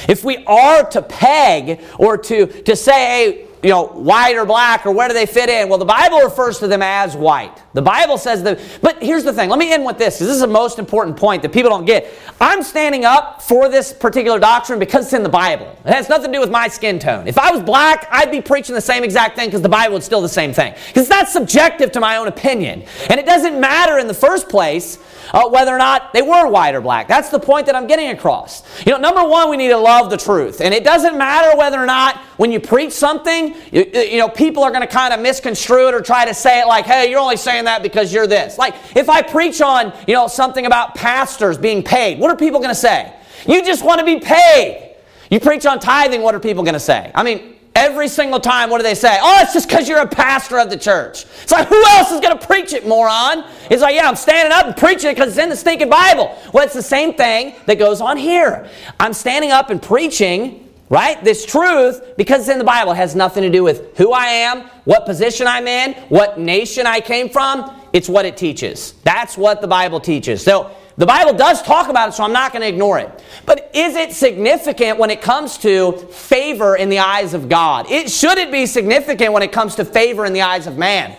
[0.08, 4.86] if we are to peg or to, to say, hey, you know, white or black
[4.86, 5.68] or where do they fit in?
[5.68, 7.62] Well, the Bible refers to them as white.
[7.74, 8.60] The Bible says that.
[8.80, 9.50] But here's the thing.
[9.50, 11.84] Let me end with this because this is the most important point that people don't
[11.84, 12.12] get.
[12.40, 15.76] I'm standing up for this particular doctrine because it's in the Bible.
[15.84, 17.28] It has nothing to do with my skin tone.
[17.28, 20.04] If I was black, I'd be preaching the same exact thing because the Bible is
[20.04, 20.74] still the same thing.
[20.88, 22.84] Because it's not subjective to my own opinion.
[23.08, 24.98] And it doesn't matter in the first place
[25.32, 27.08] uh, whether or not they were white or black.
[27.08, 28.62] That's the point that I'm getting across.
[28.86, 30.60] You know, number one, we need to love the truth.
[30.60, 34.62] And it doesn't matter whether or not when you preach something, you, you know, people
[34.62, 37.20] are going to kind of misconstrue it or try to say it like, hey, you're
[37.20, 38.56] only saying that because you're this.
[38.56, 42.58] Like, if I preach on, you know, something about pastors being paid, what are people
[42.58, 43.14] going to say?
[43.46, 44.96] You just want to be paid.
[45.30, 47.12] You preach on tithing, what are people going to say?
[47.14, 49.16] I mean, Every single time, what do they say?
[49.22, 51.24] Oh, it's just because you're a pastor of the church.
[51.42, 53.44] It's like, who else is going to preach it, moron?
[53.70, 56.36] It's like, yeah, I'm standing up and preaching it because it's in the stinking Bible.
[56.52, 58.68] Well, it's the same thing that goes on here.
[58.98, 62.92] I'm standing up and preaching, right, this truth because it's in the Bible.
[62.92, 67.00] Has nothing to do with who I am, what position I'm in, what nation I
[67.00, 67.74] came from.
[67.94, 68.92] It's what it teaches.
[69.04, 70.44] That's what the Bible teaches.
[70.44, 73.24] So, the Bible does talk about it, so I'm not going to ignore it.
[73.46, 77.90] But is it significant when it comes to favor in the eyes of God?
[77.90, 81.16] It should it be significant when it comes to favor in the eyes of man?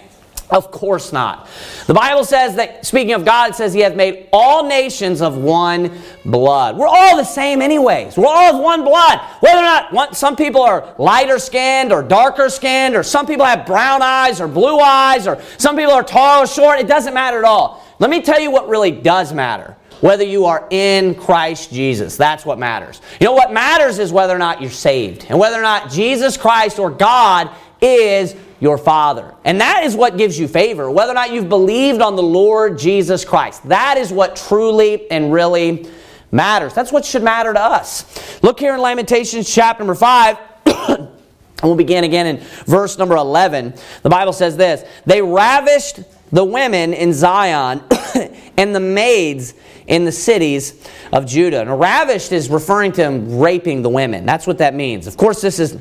[0.51, 1.47] Of course not.
[1.87, 5.97] The Bible says that, speaking of God, says He hath made all nations of one
[6.25, 6.77] blood.
[6.77, 8.17] We're all the same, anyways.
[8.17, 9.19] We're all of one blood.
[9.39, 13.45] Whether or not one, some people are lighter skinned or darker skinned, or some people
[13.45, 17.13] have brown eyes or blue eyes, or some people are tall or short, it doesn't
[17.13, 17.85] matter at all.
[17.99, 19.77] Let me tell you what really does matter.
[20.01, 22.17] Whether you are in Christ Jesus.
[22.17, 23.01] That's what matters.
[23.21, 26.35] You know what matters is whether or not you're saved and whether or not Jesus
[26.35, 29.33] Christ or God is your Father.
[29.43, 32.77] And that is what gives you favor, whether or not you've believed on the Lord
[32.77, 33.67] Jesus Christ.
[33.67, 35.89] That is what truly and really
[36.31, 36.73] matters.
[36.73, 38.41] That's what should matter to us.
[38.41, 40.37] Look here in Lamentations chapter number 5.
[40.67, 41.09] and
[41.63, 43.73] we'll begin again in verse number 11.
[44.03, 45.99] The Bible says this They ravished
[46.31, 47.83] the women in Zion
[48.57, 49.55] and the maids
[49.87, 51.61] in the cities of Judah.
[51.61, 54.27] And ravished is referring to him raping the women.
[54.27, 55.07] That's what that means.
[55.07, 55.77] Of course, this is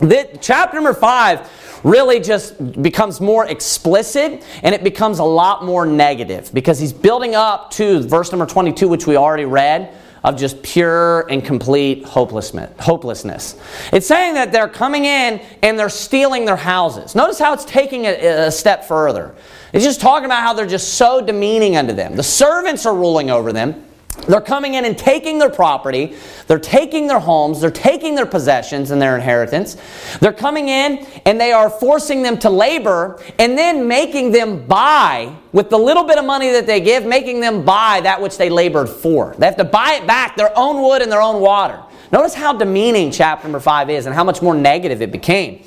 [0.00, 1.50] this, chapter number five
[1.84, 7.34] really just becomes more explicit and it becomes a lot more negative because he's building
[7.34, 9.92] up to verse number 22, which we already read
[10.24, 13.60] of just pure and complete hopelessness.
[13.92, 17.14] It's saying that they're coming in and they're stealing their houses.
[17.14, 19.34] Notice how it's taking a, a step further.
[19.72, 22.14] It's just talking about how they're just so demeaning unto them.
[22.14, 23.84] The servants are ruling over them.
[24.28, 26.14] They're coming in and taking their property.
[26.46, 27.60] They're taking their homes.
[27.60, 29.76] They're taking their possessions and their inheritance.
[30.20, 35.34] They're coming in and they are forcing them to labor and then making them buy,
[35.52, 38.48] with the little bit of money that they give, making them buy that which they
[38.48, 39.34] labored for.
[39.38, 41.82] They have to buy it back, their own wood and their own water.
[42.12, 45.64] Notice how demeaning chapter number 5 is and how much more negative it became.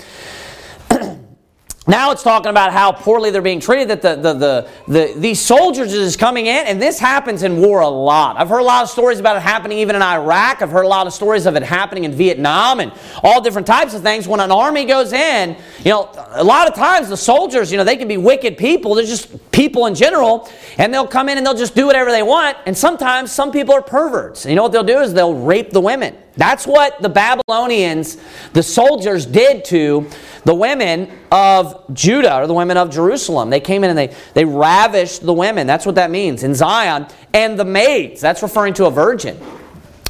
[1.88, 5.40] Now it's talking about how poorly they're being treated, that the, the, the, the, these
[5.40, 8.38] soldiers is coming in, and this happens in war a lot.
[8.38, 10.64] I've heard a lot of stories about it happening even in Iraq.
[10.64, 13.94] I've heard a lot of stories of it happening in Vietnam and all different types
[13.94, 14.28] of things.
[14.28, 17.84] When an army goes in, you know, a lot of times the soldiers, you know,
[17.84, 18.96] they can be wicked people.
[18.96, 22.24] They're just people in general, and they'll come in and they'll just do whatever they
[22.24, 22.58] want.
[22.66, 24.46] And sometimes some people are perverts.
[24.46, 26.18] And you know what they'll do is they'll rape the women.
[26.38, 28.18] That's what the Babylonians,
[28.54, 30.10] the soldiers, did to
[30.44, 33.50] the women of Judah or the women of Jerusalem.
[33.50, 35.66] They came in and they, they ravished the women.
[35.66, 37.08] That's what that means in Zion.
[37.34, 39.40] And the maids, that's referring to a virgin.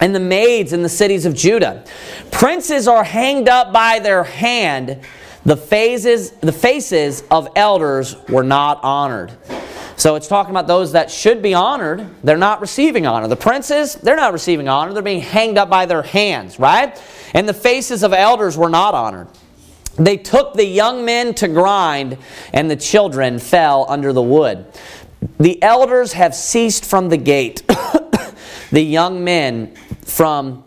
[0.01, 1.85] And the maids in the cities of Judah.
[2.31, 4.99] Princes are hanged up by their hand.
[5.45, 9.31] The faces, the faces of elders were not honored.
[9.97, 12.07] So it's talking about those that should be honored.
[12.23, 13.27] They're not receiving honor.
[13.27, 14.93] The princes, they're not receiving honor.
[14.93, 17.01] They're being hanged up by their hands, right?
[17.33, 19.29] And the faces of elders were not honored.
[19.95, 22.17] They took the young men to grind,
[22.51, 24.65] and the children fell under the wood.
[25.39, 27.65] The elders have ceased from the gate,
[28.71, 30.63] the young men from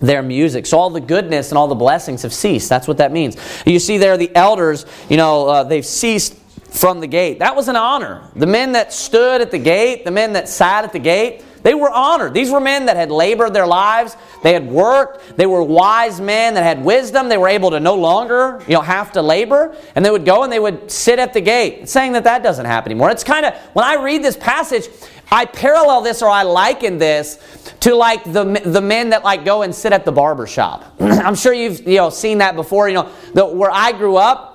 [0.00, 0.66] their music.
[0.66, 2.68] So all the goodness and all the blessings have ceased.
[2.68, 3.36] That's what that means.
[3.64, 6.34] You see there, the elders, you know, uh, they've ceased
[6.72, 7.38] from the gate.
[7.40, 8.22] That was an honor.
[8.34, 11.74] The men that stood at the gate, the men that sat at the gate, they
[11.74, 12.34] were honored.
[12.34, 14.16] These were men that had labored their lives.
[14.42, 15.36] They had worked.
[15.36, 17.28] They were wise men that had wisdom.
[17.28, 19.76] They were able to no longer, you know, have to labor.
[19.94, 21.88] And they would go and they would sit at the gate.
[21.88, 23.10] Saying that that doesn't happen anymore.
[23.10, 24.88] It's kind of, when I read this passage,
[25.30, 27.38] I parallel this or I liken this
[27.80, 30.96] to like the, the men that like go and sit at the barber shop.
[31.00, 32.88] I'm sure you've, you know, seen that before.
[32.88, 34.51] You know, the, where I grew up,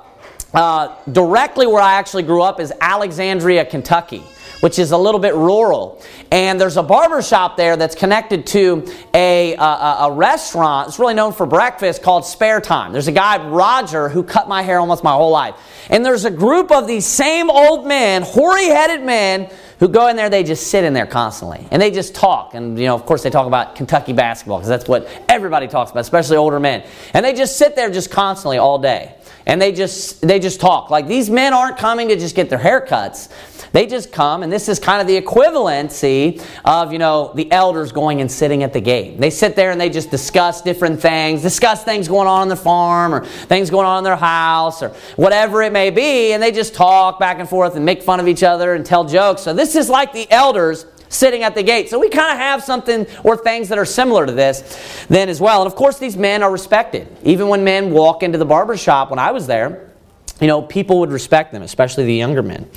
[0.54, 4.24] uh, directly where I actually grew up is Alexandria, Kentucky,
[4.62, 6.02] which is a little bit rural.
[6.32, 10.88] And there's a barber shop there that's connected to a, a, a restaurant.
[10.90, 12.92] It's really known for breakfast called Spare Time.
[12.92, 15.56] There's a guy, Roger, who cut my hair almost my whole life.
[15.90, 20.16] And there's a group of these same old men, hoary headed men, who go in
[20.16, 21.68] there, they just sit in there constantly.
[21.70, 22.56] And they just talk.
[22.56, 25.91] And, you know, of course, they talk about Kentucky basketball because that's what everybody talks
[25.91, 26.84] about, especially older men.
[27.14, 29.14] And they just sit there just constantly all day
[29.48, 32.60] and they just they just talk like these men aren't coming to just get their
[32.60, 33.30] haircuts
[33.72, 37.91] They just come, and this is kind of the equivalency of, you know, the elders
[37.91, 39.20] going and sitting at the gate.
[39.20, 42.56] They sit there and they just discuss different things, discuss things going on on the
[42.56, 46.52] farm or things going on in their house or whatever it may be, and they
[46.52, 49.41] just talk back and forth and make fun of each other and tell jokes.
[49.41, 51.89] So this is like the elders sitting at the gate.
[51.89, 55.39] So we kind of have something or things that are similar to this then as
[55.39, 55.62] well.
[55.62, 57.08] And of course, these men are respected.
[57.24, 59.91] Even when men walk into the barber shop when I was there,
[60.39, 62.70] you know, people would respect them, especially the younger men.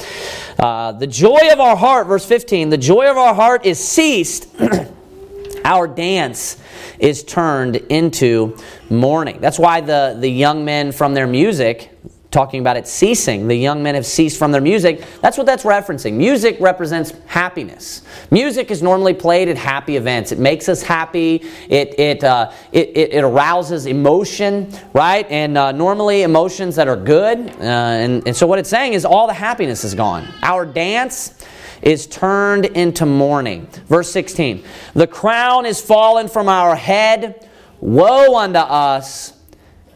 [0.59, 4.49] Uh, the joy of our heart, verse 15, the joy of our heart is ceased.
[5.65, 6.57] our dance
[6.99, 8.57] is turned into
[8.89, 9.41] mourning.
[9.41, 11.91] That's why the, the young men from their music
[12.31, 13.49] talking about it ceasing.
[13.49, 15.05] The young men have ceased from their music.
[15.21, 16.15] That's what that's referencing.
[16.15, 18.03] Music represents happiness.
[18.31, 20.31] Music is normally played at happy events.
[20.31, 21.43] It makes us happy.
[21.69, 25.27] It it uh, it, it, it, arouses emotion, right?
[25.29, 27.39] And uh, normally emotions that are good.
[27.39, 30.29] Uh, and, and so what it's saying is all the happiness is gone.
[30.43, 31.45] Our dance
[31.83, 33.67] is turned into mourning.
[33.87, 34.63] Verse 16.
[34.95, 37.49] The crown is fallen from our head.
[37.81, 39.33] Woe unto us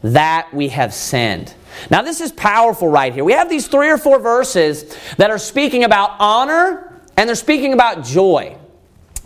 [0.01, 1.53] that we have sinned.
[1.89, 3.23] Now, this is powerful right here.
[3.23, 7.73] We have these three or four verses that are speaking about honor and they're speaking
[7.73, 8.57] about joy.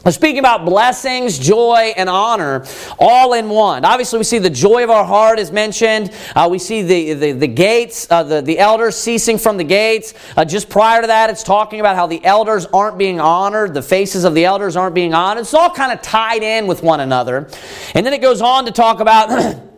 [0.03, 2.65] They're speaking about blessings, joy, and honor
[2.97, 3.83] all in one.
[3.83, 6.13] Obviously, we see the joy of our heart is mentioned.
[6.33, 10.13] Uh, we see the, the, the gates, uh, the, the elders ceasing from the gates.
[10.37, 13.81] Uh, just prior to that, it's talking about how the elders aren't being honored, the
[13.81, 15.41] faces of the elders aren't being honored.
[15.41, 17.49] It's all kind of tied in with one another.
[17.93, 19.65] And then it goes on to talk about.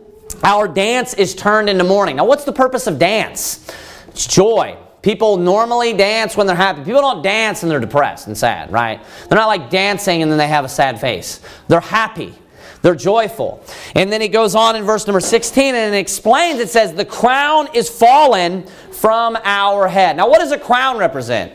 [0.42, 2.16] Our dance is turned into mourning.
[2.16, 3.70] Now, what's the purpose of dance?
[4.08, 4.76] It's joy.
[5.02, 6.84] People normally dance when they're happy.
[6.84, 9.00] People don't dance when they're depressed and sad, right?
[9.28, 11.40] They're not like dancing and then they have a sad face.
[11.68, 12.34] They're happy.
[12.82, 13.64] They're joyful.
[13.94, 17.04] And then he goes on in verse number 16 and it explains it says, The
[17.04, 20.16] crown is fallen from our head.
[20.16, 21.52] Now, what does a crown represent?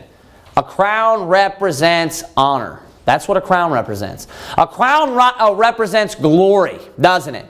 [0.56, 2.80] A crown represents honor.
[3.04, 4.26] That's what a crown represents.
[4.58, 7.46] A crown uh, represents glory, doesn't it?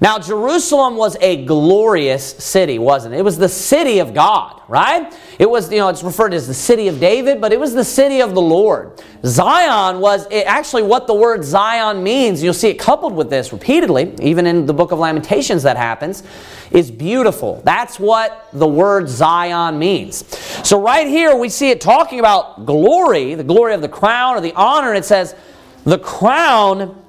[0.00, 3.18] Now, Jerusalem was a glorious city, wasn't it?
[3.18, 5.16] It was the city of God, right?
[5.38, 7.84] It was, you know, it's referred as the city of David, but it was the
[7.84, 9.00] city of the Lord.
[9.24, 12.42] Zion was actually what the word Zion means.
[12.42, 16.24] You'll see it coupled with this repeatedly, even in the book of Lamentations that happens,
[16.70, 17.62] is beautiful.
[17.64, 20.26] That's what the word Zion means.
[20.66, 24.40] So, right here, we see it talking about glory, the glory of the crown or
[24.40, 25.36] the honor, and it says,
[25.84, 27.03] the crown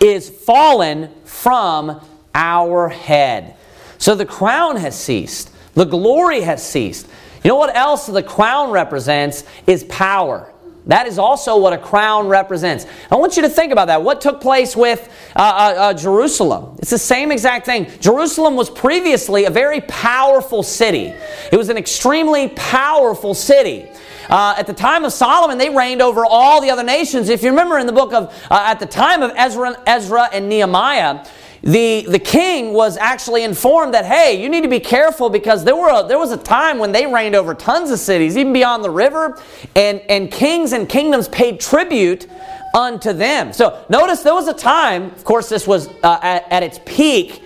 [0.00, 2.00] is fallen from
[2.34, 3.56] our head.
[3.98, 7.08] So the crown has ceased, the glory has ceased.
[7.44, 10.52] You know what else the crown represents is power.
[10.86, 12.86] That is also what a crown represents.
[13.10, 14.02] I want you to think about that.
[14.02, 16.76] What took place with uh, uh, uh, Jerusalem?
[16.78, 17.88] It's the same exact thing.
[18.00, 21.12] Jerusalem was previously a very powerful city,
[21.52, 23.88] it was an extremely powerful city.
[24.28, 27.28] Uh, at the time of Solomon, they reigned over all the other nations.
[27.28, 30.48] If you remember in the book of, uh, at the time of Ezra, Ezra and
[30.48, 31.24] Nehemiah,
[31.62, 35.74] the, the king was actually informed that, hey, you need to be careful because there,
[35.74, 38.84] were a, there was a time when they reigned over tons of cities, even beyond
[38.84, 39.40] the river,
[39.74, 42.28] and, and kings and kingdoms paid tribute
[42.74, 43.52] unto them.
[43.52, 47.42] So notice there was a time, of course, this was uh, at, at its peak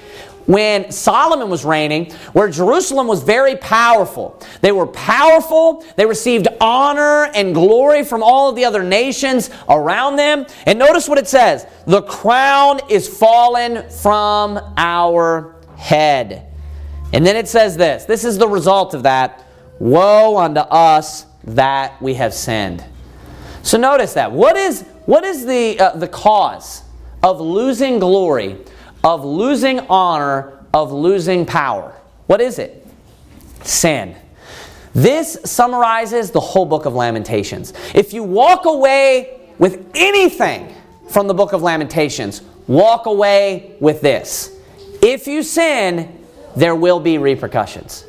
[0.47, 4.41] when Solomon was reigning, where Jerusalem was very powerful.
[4.61, 10.17] They were powerful, they received honor and glory from all of the other nations around
[10.17, 10.47] them.
[10.67, 16.47] And notice what it says the crown is fallen from our head.
[17.13, 19.47] And then it says this this is the result of that
[19.83, 22.85] Woe unto us that we have sinned.
[23.65, 24.31] So notice that.
[24.31, 26.83] What is, what is the, uh, the cause
[27.21, 28.59] of losing glory?
[29.05, 31.95] Of losing honor, of losing power.
[32.27, 32.87] What is it?
[33.63, 34.17] Sin.
[34.95, 37.73] This summarizes the whole book of Lamentations.
[37.95, 40.75] If you walk away with anything
[41.09, 44.55] from the book of Lamentations, walk away with this.
[45.03, 46.25] If you sin,
[46.55, 48.05] there will be repercussions.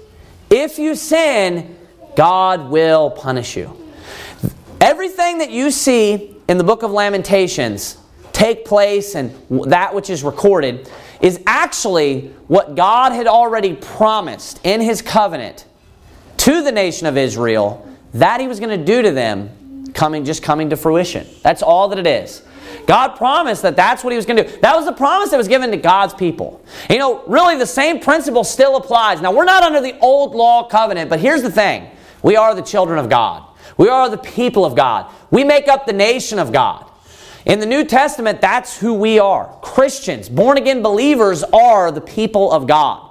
[0.50, 1.78] If you sin,
[2.16, 3.76] God will punish you.
[4.82, 7.98] Everything that you see in the book of Lamentations
[8.44, 9.32] take place and
[9.72, 10.89] that which is recorded
[11.22, 15.66] is actually what God had already promised in His covenant
[16.38, 20.44] to the nation of Israel that He was going to do to them coming just
[20.44, 21.26] coming to fruition.
[21.41, 22.44] That's all that it is.
[22.86, 24.58] God promised that that's what He was going to do.
[24.60, 26.62] That was the promise that was given to God's people.
[26.89, 29.22] You know, really the same principle still applies.
[29.22, 31.89] Now, we're not under the old law covenant, but here's the thing
[32.22, 35.86] we are the children of God, we are the people of God, we make up
[35.86, 36.89] the nation of God.
[37.46, 39.58] In the New Testament, that's who we are.
[39.62, 43.10] Christians, born again believers, are the people of God.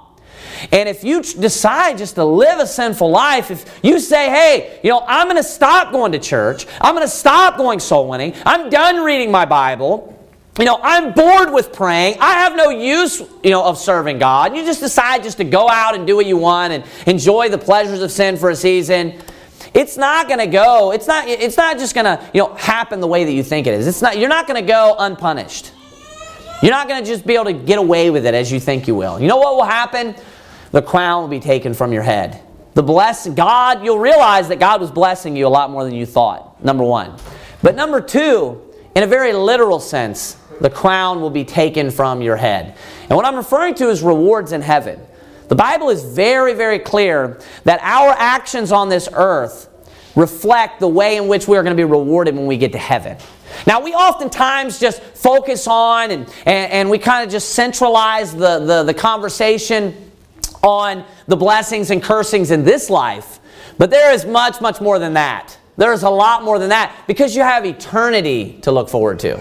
[0.71, 4.89] And if you decide just to live a sinful life, if you say, hey, you
[4.89, 8.33] know, I'm going to stop going to church, I'm going to stop going soul winning,
[8.45, 10.13] I'm done reading my Bible,
[10.59, 12.17] you know, I'm bored with praying.
[12.19, 14.55] I have no use, you know, of serving God.
[14.55, 17.57] You just decide just to go out and do what you want and enjoy the
[17.57, 19.19] pleasures of sin for a season.
[19.73, 20.91] It's not going to go.
[20.91, 21.27] It's not.
[21.27, 23.87] It's not just going to, you know, happen the way that you think it is.
[23.87, 24.17] It's not.
[24.17, 25.71] You're not going to go unpunished.
[26.61, 28.87] You're not going to just be able to get away with it as you think
[28.87, 29.19] you will.
[29.19, 30.15] You know what will happen?
[30.71, 32.41] The crown will be taken from your head.
[32.73, 33.83] The bless God.
[33.83, 36.63] You'll realize that God was blessing you a lot more than you thought.
[36.63, 37.17] Number one,
[37.61, 38.61] but number two,
[38.95, 42.77] in a very literal sense the crown will be taken from your head.
[43.09, 44.99] And what I'm referring to is rewards in heaven.
[45.53, 49.69] The Bible is very, very clear that our actions on this earth
[50.15, 52.79] reflect the way in which we are going to be rewarded when we get to
[52.79, 53.17] heaven.
[53.67, 58.61] Now, we oftentimes just focus on and, and, and we kind of just centralize the,
[58.65, 60.11] the, the conversation
[60.63, 63.39] on the blessings and cursings in this life.
[63.77, 65.55] But there is much, much more than that.
[65.77, 69.39] There's a lot more than that because you have eternity to look forward to.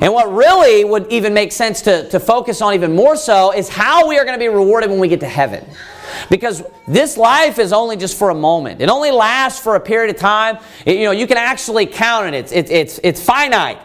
[0.00, 3.68] And what really would even make sense to, to focus on even more so is
[3.68, 5.64] how we are going to be rewarded when we get to heaven.
[6.30, 8.80] Because this life is only just for a moment.
[8.80, 10.58] It only lasts for a period of time.
[10.84, 12.34] It, you know, you can actually count it.
[12.34, 13.78] It's, it's, it's, it's finite.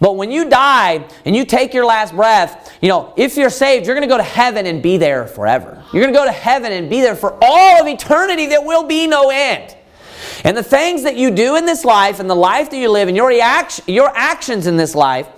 [0.00, 3.86] But when you die and you take your last breath, you know, if you're saved,
[3.86, 5.82] you're going to go to heaven and be there forever.
[5.92, 8.46] You're going to go to heaven and be there for all of eternity.
[8.46, 9.74] There will be no end.
[10.44, 13.08] And the things that you do in this life and the life that you live
[13.08, 13.30] and your,
[13.86, 15.28] your actions in this life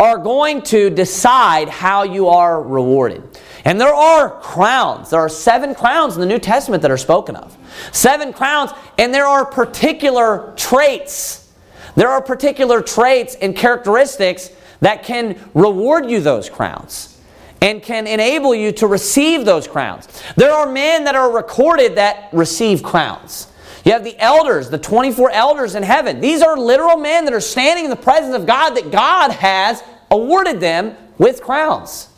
[0.00, 3.22] are going to decide how you are rewarded.
[3.64, 5.10] And there are crowns.
[5.10, 7.56] There are seven crowns in the New Testament that are spoken of.
[7.92, 11.52] Seven crowns, and there are particular traits.
[11.96, 17.18] There are particular traits and characteristics that can reward you those crowns
[17.62, 20.06] and can enable you to receive those crowns.
[20.36, 23.50] There are men that are recorded that receive crowns.
[23.84, 26.20] You have the elders, the 24 elders in heaven.
[26.20, 29.82] These are literal men that are standing in the presence of God that God has
[30.10, 32.08] awarded them with crowns.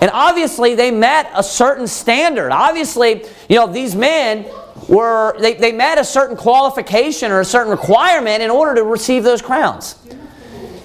[0.00, 2.50] And obviously, they met a certain standard.
[2.50, 4.46] Obviously, you know, these men
[4.88, 9.22] were, they, they met a certain qualification or a certain requirement in order to receive
[9.22, 9.96] those crowns.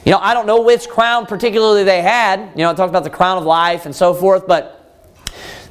[0.06, 2.52] You know, I don't know which crown particularly they had.
[2.56, 4.74] You know, I talked about the crown of life and so forth, but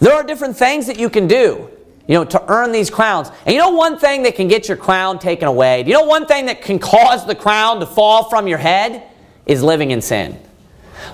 [0.01, 1.71] there are different things that you can do
[2.07, 3.31] you know, to earn these crowns.
[3.45, 5.83] And you know one thing that can get your crown taken away?
[5.83, 9.03] Do you know one thing that can cause the crown to fall from your head?
[9.47, 10.41] Is living in sin.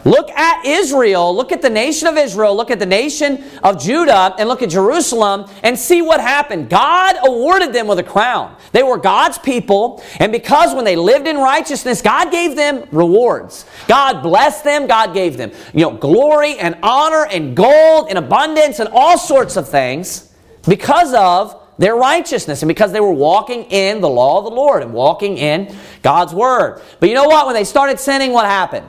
[0.05, 4.35] Look at Israel, look at the nation of Israel, look at the nation of Judah,
[4.39, 6.71] and look at Jerusalem and see what happened.
[6.71, 8.57] God awarded them with a crown.
[8.73, 13.67] They were God's people, and because when they lived in righteousness, God gave them rewards.
[13.87, 18.79] God blessed them, God gave them, you know, glory and honor and gold and abundance
[18.79, 20.32] and all sorts of things
[20.67, 24.83] because of their righteousness and because they were walking in the law of the Lord
[24.83, 26.81] and walking in God's word.
[27.01, 27.47] But you know what?
[27.47, 28.87] When they started sinning, what happened?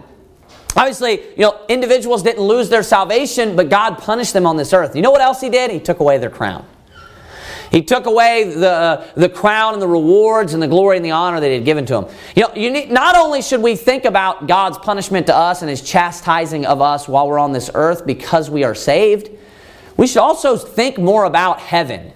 [0.76, 4.96] Obviously, you know, individuals didn't lose their salvation, but God punished them on this earth.
[4.96, 5.72] You know what else He did?
[5.72, 6.66] He took away their crown.
[7.72, 11.12] He took away the, uh, the crown and the rewards and the glory and the
[11.12, 12.06] honor that He had given to them.
[12.36, 15.70] You know, you need, not only should we think about God's punishment to us and
[15.70, 19.32] His chastising of us while we're on this earth because we are saved,
[19.98, 22.12] we should also think more about heaven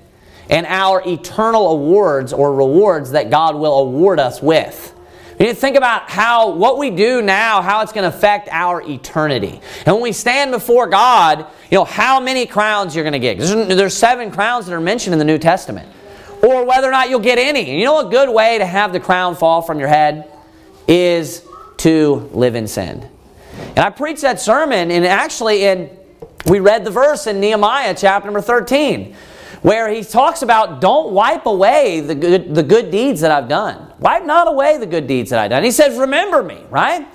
[0.50, 4.94] and our eternal awards or rewards that God will award us with.
[5.40, 8.50] We need to think about how what we do now, how it's going to affect
[8.52, 9.62] our eternity.
[9.86, 13.38] And when we stand before God, you know, how many crowns you're going to get.
[13.38, 15.94] There's, there's seven crowns that are mentioned in the New Testament.
[16.42, 17.70] Or whether or not you'll get any.
[17.70, 20.32] And you know a good way to have the crown fall from your head
[20.88, 21.44] is
[21.78, 23.08] to live in sin.
[23.70, 25.97] And I preached that sermon, and actually in
[26.46, 29.16] we read the verse in Nehemiah chapter number 13
[29.62, 33.92] where he talks about don't wipe away the good, the good deeds that I've done.
[34.00, 35.64] Wipe not away the good deeds that I've done.
[35.64, 37.08] He says, remember me, right?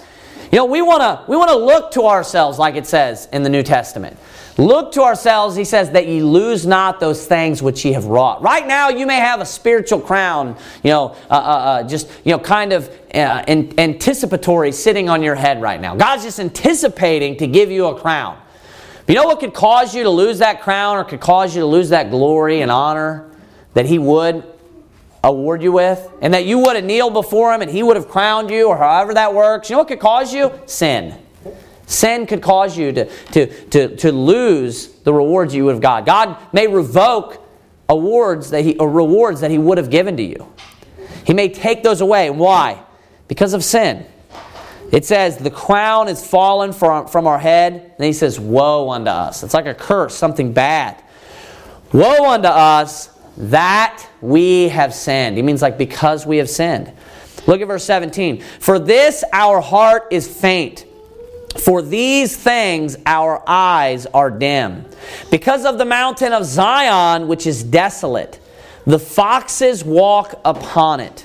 [0.50, 3.42] You know, we want to we want to look to ourselves like it says in
[3.42, 4.18] the New Testament.
[4.58, 8.42] Look to ourselves, he says, that ye lose not those things which ye have wrought.
[8.42, 12.32] Right now, you may have a spiritual crown, you know, uh, uh, uh, just, you
[12.32, 15.96] know, kind of uh, anticipatory sitting on your head right now.
[15.96, 18.38] God's just anticipating to give you a crown.
[19.08, 21.66] You know what could cause you to lose that crown or could cause you to
[21.66, 23.30] lose that glory and honor
[23.74, 24.44] that He would
[25.24, 26.08] award you with?
[26.20, 28.76] And that you would have kneeled before Him and He would have crowned you or
[28.76, 29.68] however that works?
[29.68, 30.52] You know what could cause you?
[30.66, 31.18] Sin.
[31.86, 36.06] Sin could cause you to, to, to, to lose the rewards you would have got.
[36.06, 37.42] God may revoke
[37.88, 40.52] awards that he, or rewards that He would have given to you.
[41.24, 42.30] He may take those away.
[42.30, 42.82] Why?
[43.28, 44.06] Because of sin.
[44.92, 47.94] It says, The crown is fallen from, from our head.
[47.96, 49.42] And he says, Woe unto us.
[49.42, 51.02] It's like a curse, something bad.
[51.92, 55.36] Woe unto us that we have sinned.
[55.36, 56.92] He means like because we have sinned.
[57.46, 58.42] Look at verse 17.
[58.60, 60.86] For this our heart is faint.
[61.58, 64.86] For these things our eyes are dim.
[65.30, 68.38] Because of the mountain of Zion, which is desolate,
[68.86, 71.24] the foxes walk upon it.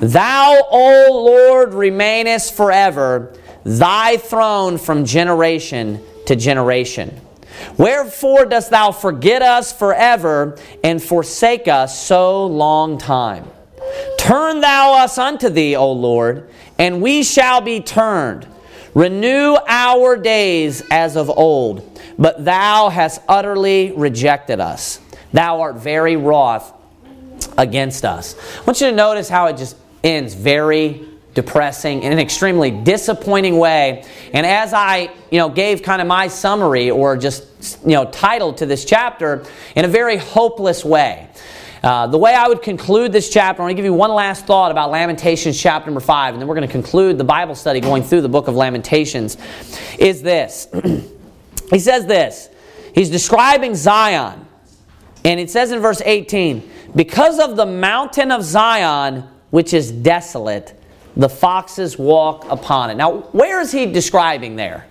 [0.00, 3.34] Thou, O Lord, remainest forever,
[3.64, 7.20] thy throne from generation to generation.
[7.78, 13.48] Wherefore dost thou forget us forever and forsake us so long time?
[14.18, 18.46] Turn thou us unto thee, O Lord, and we shall be turned.
[18.94, 25.00] Renew our days as of old, but thou hast utterly rejected us.
[25.32, 26.72] Thou art very wroth
[27.58, 28.36] against us.
[28.58, 33.58] I want you to notice how it just ends very depressing in an extremely disappointing
[33.58, 34.04] way.
[34.32, 38.52] And as I, you know, gave kind of my summary or just, you know, title
[38.54, 39.44] to this chapter
[39.74, 41.28] in a very hopeless way.
[41.82, 44.46] Uh, the way I would conclude this chapter, I'm going to give you one last
[44.46, 47.78] thought about Lamentations chapter number 5, and then we're going to conclude the Bible study
[47.78, 49.36] going through the book of Lamentations,
[49.98, 50.66] is this.
[51.70, 52.48] he says this.
[52.94, 54.46] He's describing Zion,
[55.26, 60.74] and it says in verse 18, Because of the mountain of Zion, which is desolate,
[61.16, 62.96] the foxes walk upon it.
[62.96, 64.84] Now, where is he describing there?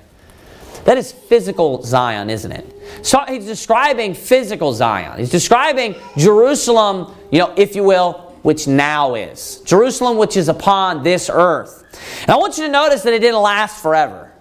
[0.86, 2.74] That is physical Zion, isn't it?
[3.02, 5.20] So he's describing physical Zion.
[5.20, 9.60] He's describing Jerusalem, you know, if you will, which now is.
[9.66, 11.84] Jerusalem, which is upon this earth.
[12.22, 14.32] And I want you to notice that it didn't last forever.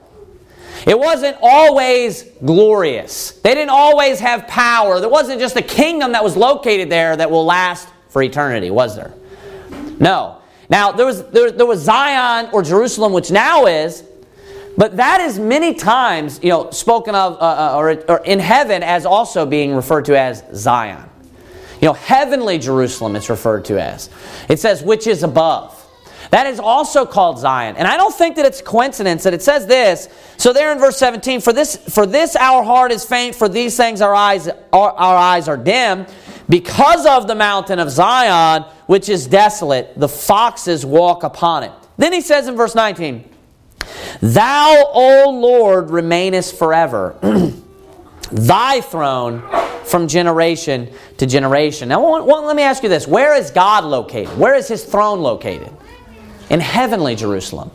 [0.86, 3.32] It wasn't always glorious.
[3.32, 5.00] They didn't always have power.
[5.00, 8.94] There wasn't just a kingdom that was located there that will last for eternity, was
[8.94, 9.12] there?
[9.98, 10.38] No.
[10.68, 14.04] Now, there was, there, there was Zion or Jerusalem, which now is,
[14.76, 18.82] but that is many times, you know, spoken of uh, uh, or, or in heaven
[18.82, 21.08] as also being referred to as Zion.
[21.80, 24.08] You know, heavenly Jerusalem it's referred to as.
[24.48, 25.78] It says, which is above.
[26.30, 27.76] That is also called Zion.
[27.76, 30.08] And I don't think that it's coincidence that it says this.
[30.38, 33.76] So there in verse 17, for this, for this our heart is faint, for these
[33.76, 36.06] things our eyes, our, our eyes are dim.
[36.48, 41.72] Because of the mountain of Zion, which is desolate, the foxes walk upon it.
[41.96, 43.28] Then he says in verse 19,
[44.20, 47.16] Thou, O Lord, remainest forever.
[48.32, 49.42] Thy throne
[49.84, 51.88] from generation to generation.
[51.88, 54.36] Now, let me ask you this where is God located?
[54.38, 55.70] Where is his throne located?
[56.50, 57.70] In heavenly Jerusalem.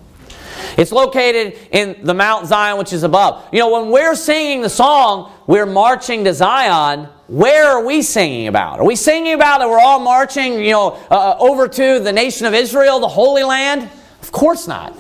[0.77, 3.47] It's located in the Mount Zion, which is above.
[3.51, 7.07] You know, when we're singing the song, we're marching to Zion.
[7.27, 8.79] Where are we singing about?
[8.79, 12.45] Are we singing about that we're all marching, you know, uh, over to the nation
[12.45, 13.89] of Israel, the Holy Land?
[14.21, 14.93] Of course not.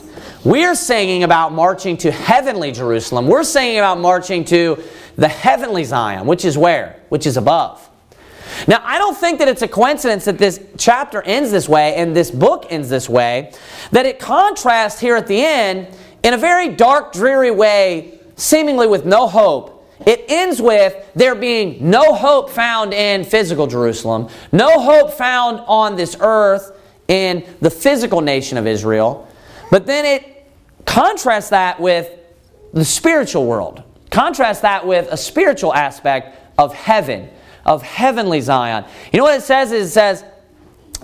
[0.45, 3.27] We're singing about marching to heavenly Jerusalem.
[3.27, 4.81] We're singing about marching to
[5.17, 7.01] the heavenly Zion, which is where?
[7.09, 7.83] Which is above.
[8.67, 12.15] Now, I don't think that it's a coincidence that this chapter ends this way and
[12.15, 13.51] this book ends this way,
[13.91, 15.87] that it contrasts here at the end
[16.23, 19.76] in a very dark, dreary way, seemingly with no hope.
[20.05, 25.95] It ends with there being no hope found in physical Jerusalem, no hope found on
[25.95, 26.71] this earth
[27.07, 29.27] in the physical nation of Israel,
[29.71, 30.45] but then it
[30.85, 32.09] contrasts that with
[32.73, 33.83] the spiritual world.
[34.11, 37.29] Contrast that with a spiritual aspect of heaven
[37.67, 38.85] of heavenly Zion.
[39.11, 39.71] You know what it says?
[39.71, 40.23] It says,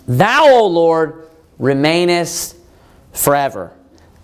[0.07, 1.27] Thou, O Lord,
[1.59, 2.55] remainest
[3.11, 3.71] forever.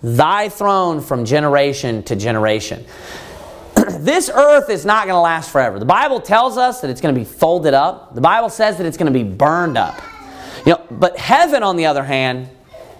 [0.02, 2.86] Thy throne from generation to generation.
[3.98, 5.78] This earth is not going to last forever.
[5.78, 8.14] The Bible tells us that it's going to be folded up.
[8.14, 10.00] The Bible says that it's going to be burned up.
[10.66, 12.48] You know, but heaven, on the other hand,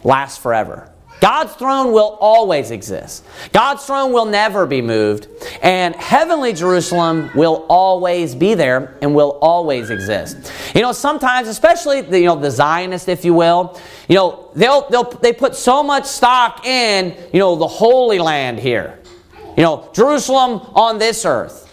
[0.04, 0.90] lasts forever.
[1.20, 3.24] God's throne will always exist.
[3.52, 5.28] God's throne will never be moved.
[5.60, 10.50] And heavenly Jerusalem will always be there and will always exist.
[10.74, 13.78] You know, sometimes, especially the, you know, the Zionists, if you will,
[14.08, 18.58] you know, they'll, they'll, they put so much stock in, you know, the Holy Land
[18.58, 18.99] here.
[19.60, 21.68] You know, Jerusalem on this earth.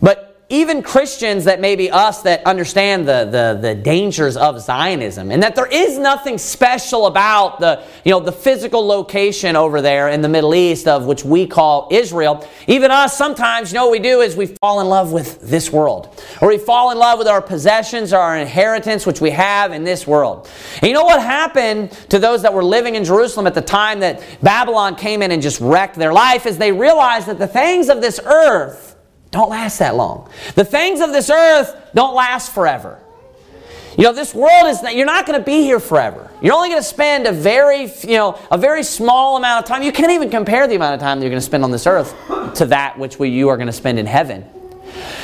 [0.00, 5.42] But even Christians that maybe us that understand the, the, the dangers of Zionism and
[5.42, 10.20] that there is nothing special about the, you know, the physical location over there in
[10.20, 12.46] the Middle East of which we call Israel.
[12.66, 15.72] Even us sometimes, you know what we do is we fall in love with this
[15.72, 16.22] world.
[16.42, 19.84] Or we fall in love with our possessions or our inheritance which we have in
[19.84, 20.50] this world.
[20.82, 24.00] And you know what happened to those that were living in Jerusalem at the time
[24.00, 27.88] that Babylon came in and just wrecked their life is they realized that the things
[27.88, 28.91] of this earth
[29.32, 30.30] don't last that long.
[30.54, 33.00] The things of this earth don't last forever.
[33.96, 36.30] You know, this world is not, you're not going to be here forever.
[36.40, 39.82] You're only going to spend a very, you know, a very small amount of time.
[39.82, 41.86] You can't even compare the amount of time that you're going to spend on this
[41.86, 42.14] earth
[42.56, 44.46] to that which we, you are going to spend in heaven.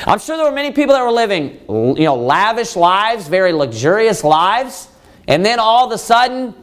[0.06, 4.24] I'm sure there were many people that were living, you know, lavish lives, very luxurious
[4.24, 4.88] lives,
[5.26, 6.54] and then all of a sudden,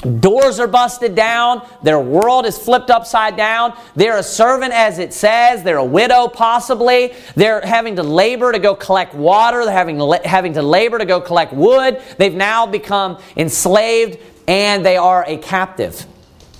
[0.00, 1.66] Doors are busted down.
[1.82, 3.76] Their world is flipped upside down.
[3.94, 5.62] They're a servant, as it says.
[5.62, 7.12] They're a widow, possibly.
[7.34, 9.64] They're having to labor to go collect water.
[9.64, 12.00] They're having, having to labor to go collect wood.
[12.16, 16.06] They've now become enslaved and they are a captive.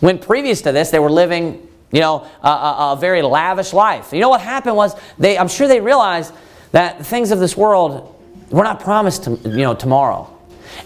[0.01, 4.13] When previous to this, they were living, you know, a, a, a very lavish life.
[4.13, 6.35] You know what happened was they, I'm sure they realized
[6.73, 8.17] that things of this world
[8.51, 10.37] were not promised to, you know, tomorrow.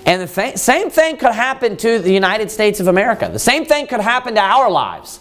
[0.07, 3.29] And the th- same thing could happen to the United States of America.
[3.33, 5.21] The same thing could happen to our lives.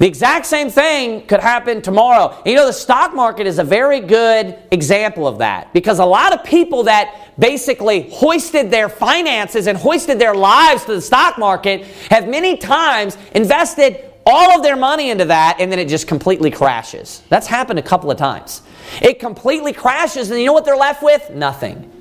[0.00, 2.34] The exact same thing could happen tomorrow.
[2.38, 6.04] And you know, the stock market is a very good example of that because a
[6.06, 11.38] lot of people that basically hoisted their finances and hoisted their lives to the stock
[11.38, 16.06] market have many times invested all of their money into that and then it just
[16.06, 17.22] completely crashes.
[17.28, 18.62] That's happened a couple of times.
[19.02, 21.28] It completely crashes and you know what they're left with?
[21.30, 21.99] Nothing.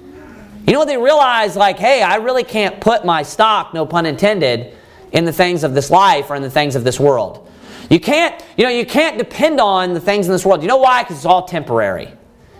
[0.69, 1.55] You know what they realize?
[1.55, 4.77] Like, hey, I really can't put my stock, no pun intended,
[5.11, 7.49] in the things of this life or in the things of this world.
[7.89, 10.61] You can't, you know, you can't depend on the things in this world.
[10.61, 11.01] You know why?
[11.01, 12.13] Because it's all temporary.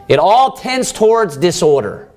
[0.07, 2.09] It all tends towards disorder.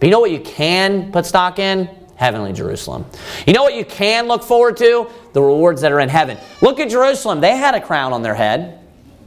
[0.00, 1.90] But you know what you can put stock in?
[2.16, 3.04] Heavenly Jerusalem.
[3.46, 5.10] You know what you can look forward to?
[5.34, 6.38] The rewards that are in heaven.
[6.62, 7.42] Look at Jerusalem.
[7.42, 8.80] They had a crown on their head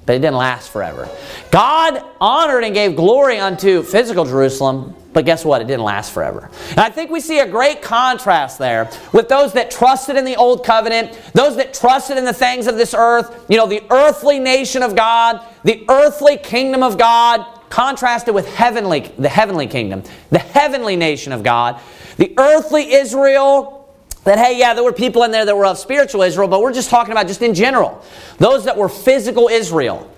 [0.08, 1.10] but it didn't last forever.
[1.52, 5.62] God honored and gave glory unto physical Jerusalem, but guess what?
[5.62, 6.48] It didn't last forever.
[6.70, 10.36] And I think we see a great contrast there with those that trusted in the
[10.36, 14.38] old covenant, those that trusted in the things of this earth, you know, the earthly
[14.38, 20.38] nation of God, the earthly kingdom of God, contrasted with heavenly, the heavenly kingdom, the
[20.38, 21.82] heavenly nation of God,
[22.18, 23.92] the earthly Israel,
[24.24, 26.72] that, hey, yeah, there were people in there that were of spiritual Israel, but we're
[26.72, 28.06] just talking about just in general.
[28.38, 30.14] Those that were physical Israel.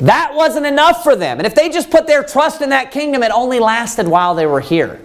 [0.00, 1.38] That wasn't enough for them.
[1.38, 4.46] And if they just put their trust in that kingdom, it only lasted while they
[4.46, 5.00] were here.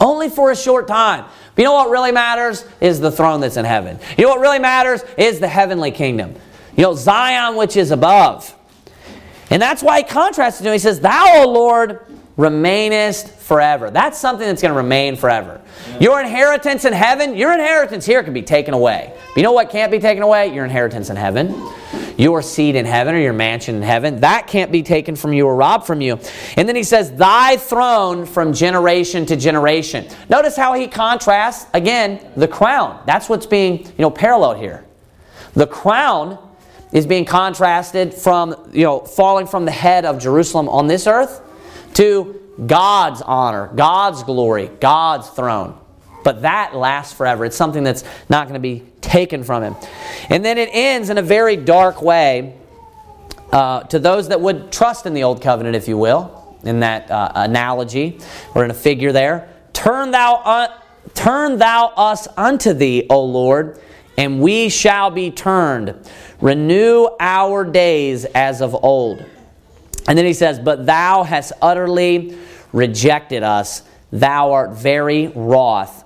[0.00, 1.26] Only for a short time.
[1.54, 2.64] But you know what really matters?
[2.80, 3.98] Is the throne that's in heaven.
[4.16, 5.02] You know what really matters?
[5.16, 6.34] Is the heavenly kingdom.
[6.76, 8.54] You know, Zion, which is above.
[9.50, 10.72] And that's why he contrasted to him.
[10.72, 12.00] He says, Thou, O Lord,
[12.36, 13.90] remainest forever.
[13.90, 15.60] That's something that's going to remain forever.
[15.88, 16.00] Yeah.
[16.00, 19.12] Your inheritance in heaven, your inheritance here can be taken away.
[19.28, 20.54] But you know what can't be taken away?
[20.54, 21.48] Your inheritance in heaven.
[22.20, 24.20] Your seat in heaven or your mansion in heaven.
[24.20, 26.18] That can't be taken from you or robbed from you.
[26.58, 30.06] And then he says, Thy throne from generation to generation.
[30.28, 33.02] Notice how he contrasts, again, the crown.
[33.06, 34.84] That's what's being, you know, paralleled here.
[35.54, 36.38] The crown
[36.92, 41.40] is being contrasted from, you know, falling from the head of Jerusalem on this earth
[41.94, 45.79] to God's honor, God's glory, God's throne.
[46.22, 47.44] But that lasts forever.
[47.44, 49.76] It's something that's not going to be taken from him.
[50.28, 52.56] And then it ends in a very dark way
[53.52, 57.10] uh, to those that would trust in the old covenant, if you will, in that
[57.10, 58.18] uh, analogy
[58.54, 59.48] or in a figure there.
[59.72, 60.78] Turn thou, uh,
[61.14, 63.80] turn thou us unto thee, O Lord,
[64.16, 65.94] and we shall be turned.
[66.40, 69.24] Renew our days as of old.
[70.06, 72.36] And then he says, But thou hast utterly
[72.72, 73.82] rejected us.
[74.12, 76.04] Thou art very wroth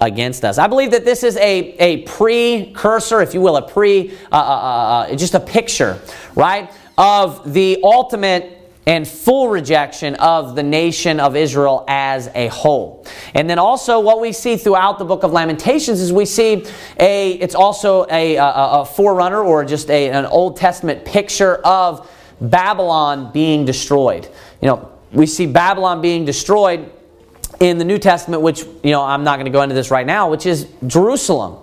[0.00, 0.58] against us.
[0.58, 4.36] I believe that this is a, a precursor, if you will, a pre, uh, uh,
[4.36, 6.00] uh, uh just a picture,
[6.34, 8.54] right, of the ultimate
[8.88, 13.04] and full rejection of the nation of Israel as a whole.
[13.34, 16.64] And then also what we see throughout the book of Lamentations is we see
[16.98, 22.10] a, it's also a, a, a forerunner or just a, an Old Testament picture of
[22.40, 24.26] Babylon being destroyed.
[24.62, 26.90] You know, we see Babylon being destroyed
[27.60, 30.06] in the New Testament, which, you know, I'm not going to go into this right
[30.06, 31.56] now, which is Jerusalem.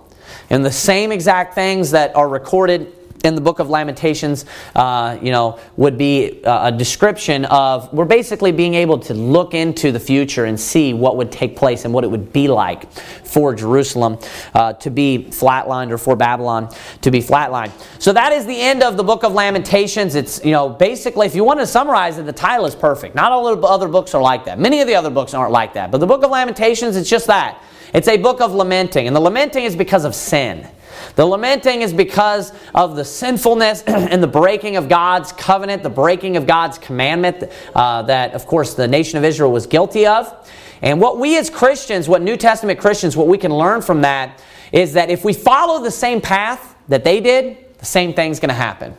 [0.50, 2.94] And the same exact things that are recorded
[3.26, 4.46] in the book of Lamentations,
[4.76, 9.92] uh, you know, would be a description of we're basically being able to look into
[9.92, 13.54] the future and see what would take place and what it would be like for
[13.54, 14.18] Jerusalem
[14.54, 17.72] uh, to be flatlined or for Babylon to be flatlined.
[18.00, 20.16] So that is the end of the book of Lamentations.
[20.16, 23.16] It's, you know, basically, if you want to summarize it, the title is perfect.
[23.16, 24.60] Not all the other books are like that.
[24.60, 25.92] Many of the other books aren't like that.
[25.92, 27.62] But the book of Lamentations, it's just that.
[27.96, 29.08] It's a book of lamenting.
[29.08, 30.68] And the lamenting is because of sin.
[31.16, 36.36] The lamenting is because of the sinfulness and the breaking of God's covenant, the breaking
[36.36, 40.52] of God's commandment uh, that, of course, the nation of Israel was guilty of.
[40.82, 44.44] And what we as Christians, what New Testament Christians, what we can learn from that
[44.74, 48.50] is that if we follow the same path that they did, the same thing's going
[48.50, 48.94] to happen.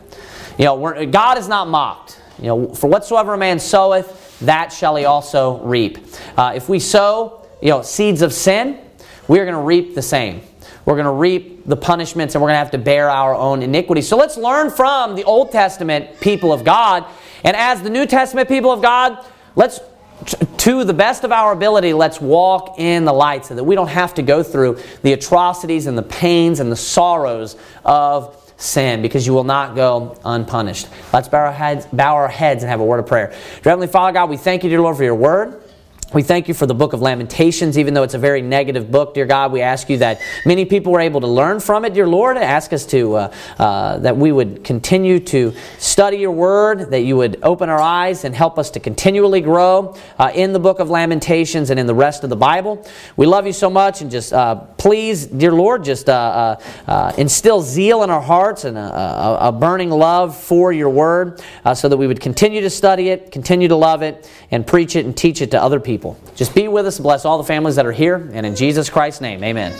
[0.57, 2.19] You know, God is not mocked.
[2.39, 5.99] You know, for whatsoever a man soweth, that shall he also reap.
[6.35, 8.79] Uh, if we sow, you know, seeds of sin,
[9.27, 10.41] we are going to reap the same.
[10.85, 13.61] We're going to reap the punishments and we're going to have to bear our own
[13.61, 14.01] iniquity.
[14.01, 17.05] So let's learn from the Old Testament people of God
[17.43, 19.25] And as the New Testament people of God,
[19.55, 19.79] let's
[20.57, 23.87] to the best of our ability, let's walk in the light so that we don't
[23.87, 27.55] have to go through the atrocities and the pains and the sorrows
[27.85, 30.87] of sin because you will not go unpunished.
[31.13, 33.27] Let's bow our heads, bow our heads and have a word of prayer.
[33.27, 35.61] Dear Heavenly Father God, we thank you, dear Lord, for your word.
[36.13, 39.13] We thank you for the book of Lamentations, even though it's a very negative book,
[39.13, 39.51] dear God.
[39.51, 42.37] We ask you that many people were able to learn from it, dear Lord.
[42.37, 47.17] Ask us to uh, uh, that we would continue to study your word, that you
[47.17, 50.89] would open our eyes and help us to continually grow uh, in the book of
[50.89, 52.87] Lamentations and in the rest of the Bible.
[53.17, 56.55] We love you so much, and just uh, please, dear Lord, just uh,
[56.87, 61.41] uh, instill zeal in our hearts and a, a, a burning love for your word,
[61.75, 65.05] so that we would continue to study it, continue to love it, and preach it
[65.05, 66.19] and teach it to other people people.
[66.35, 69.19] Just be with us, bless all the families that are here, and in Jesus Christ's
[69.19, 69.73] name, amen.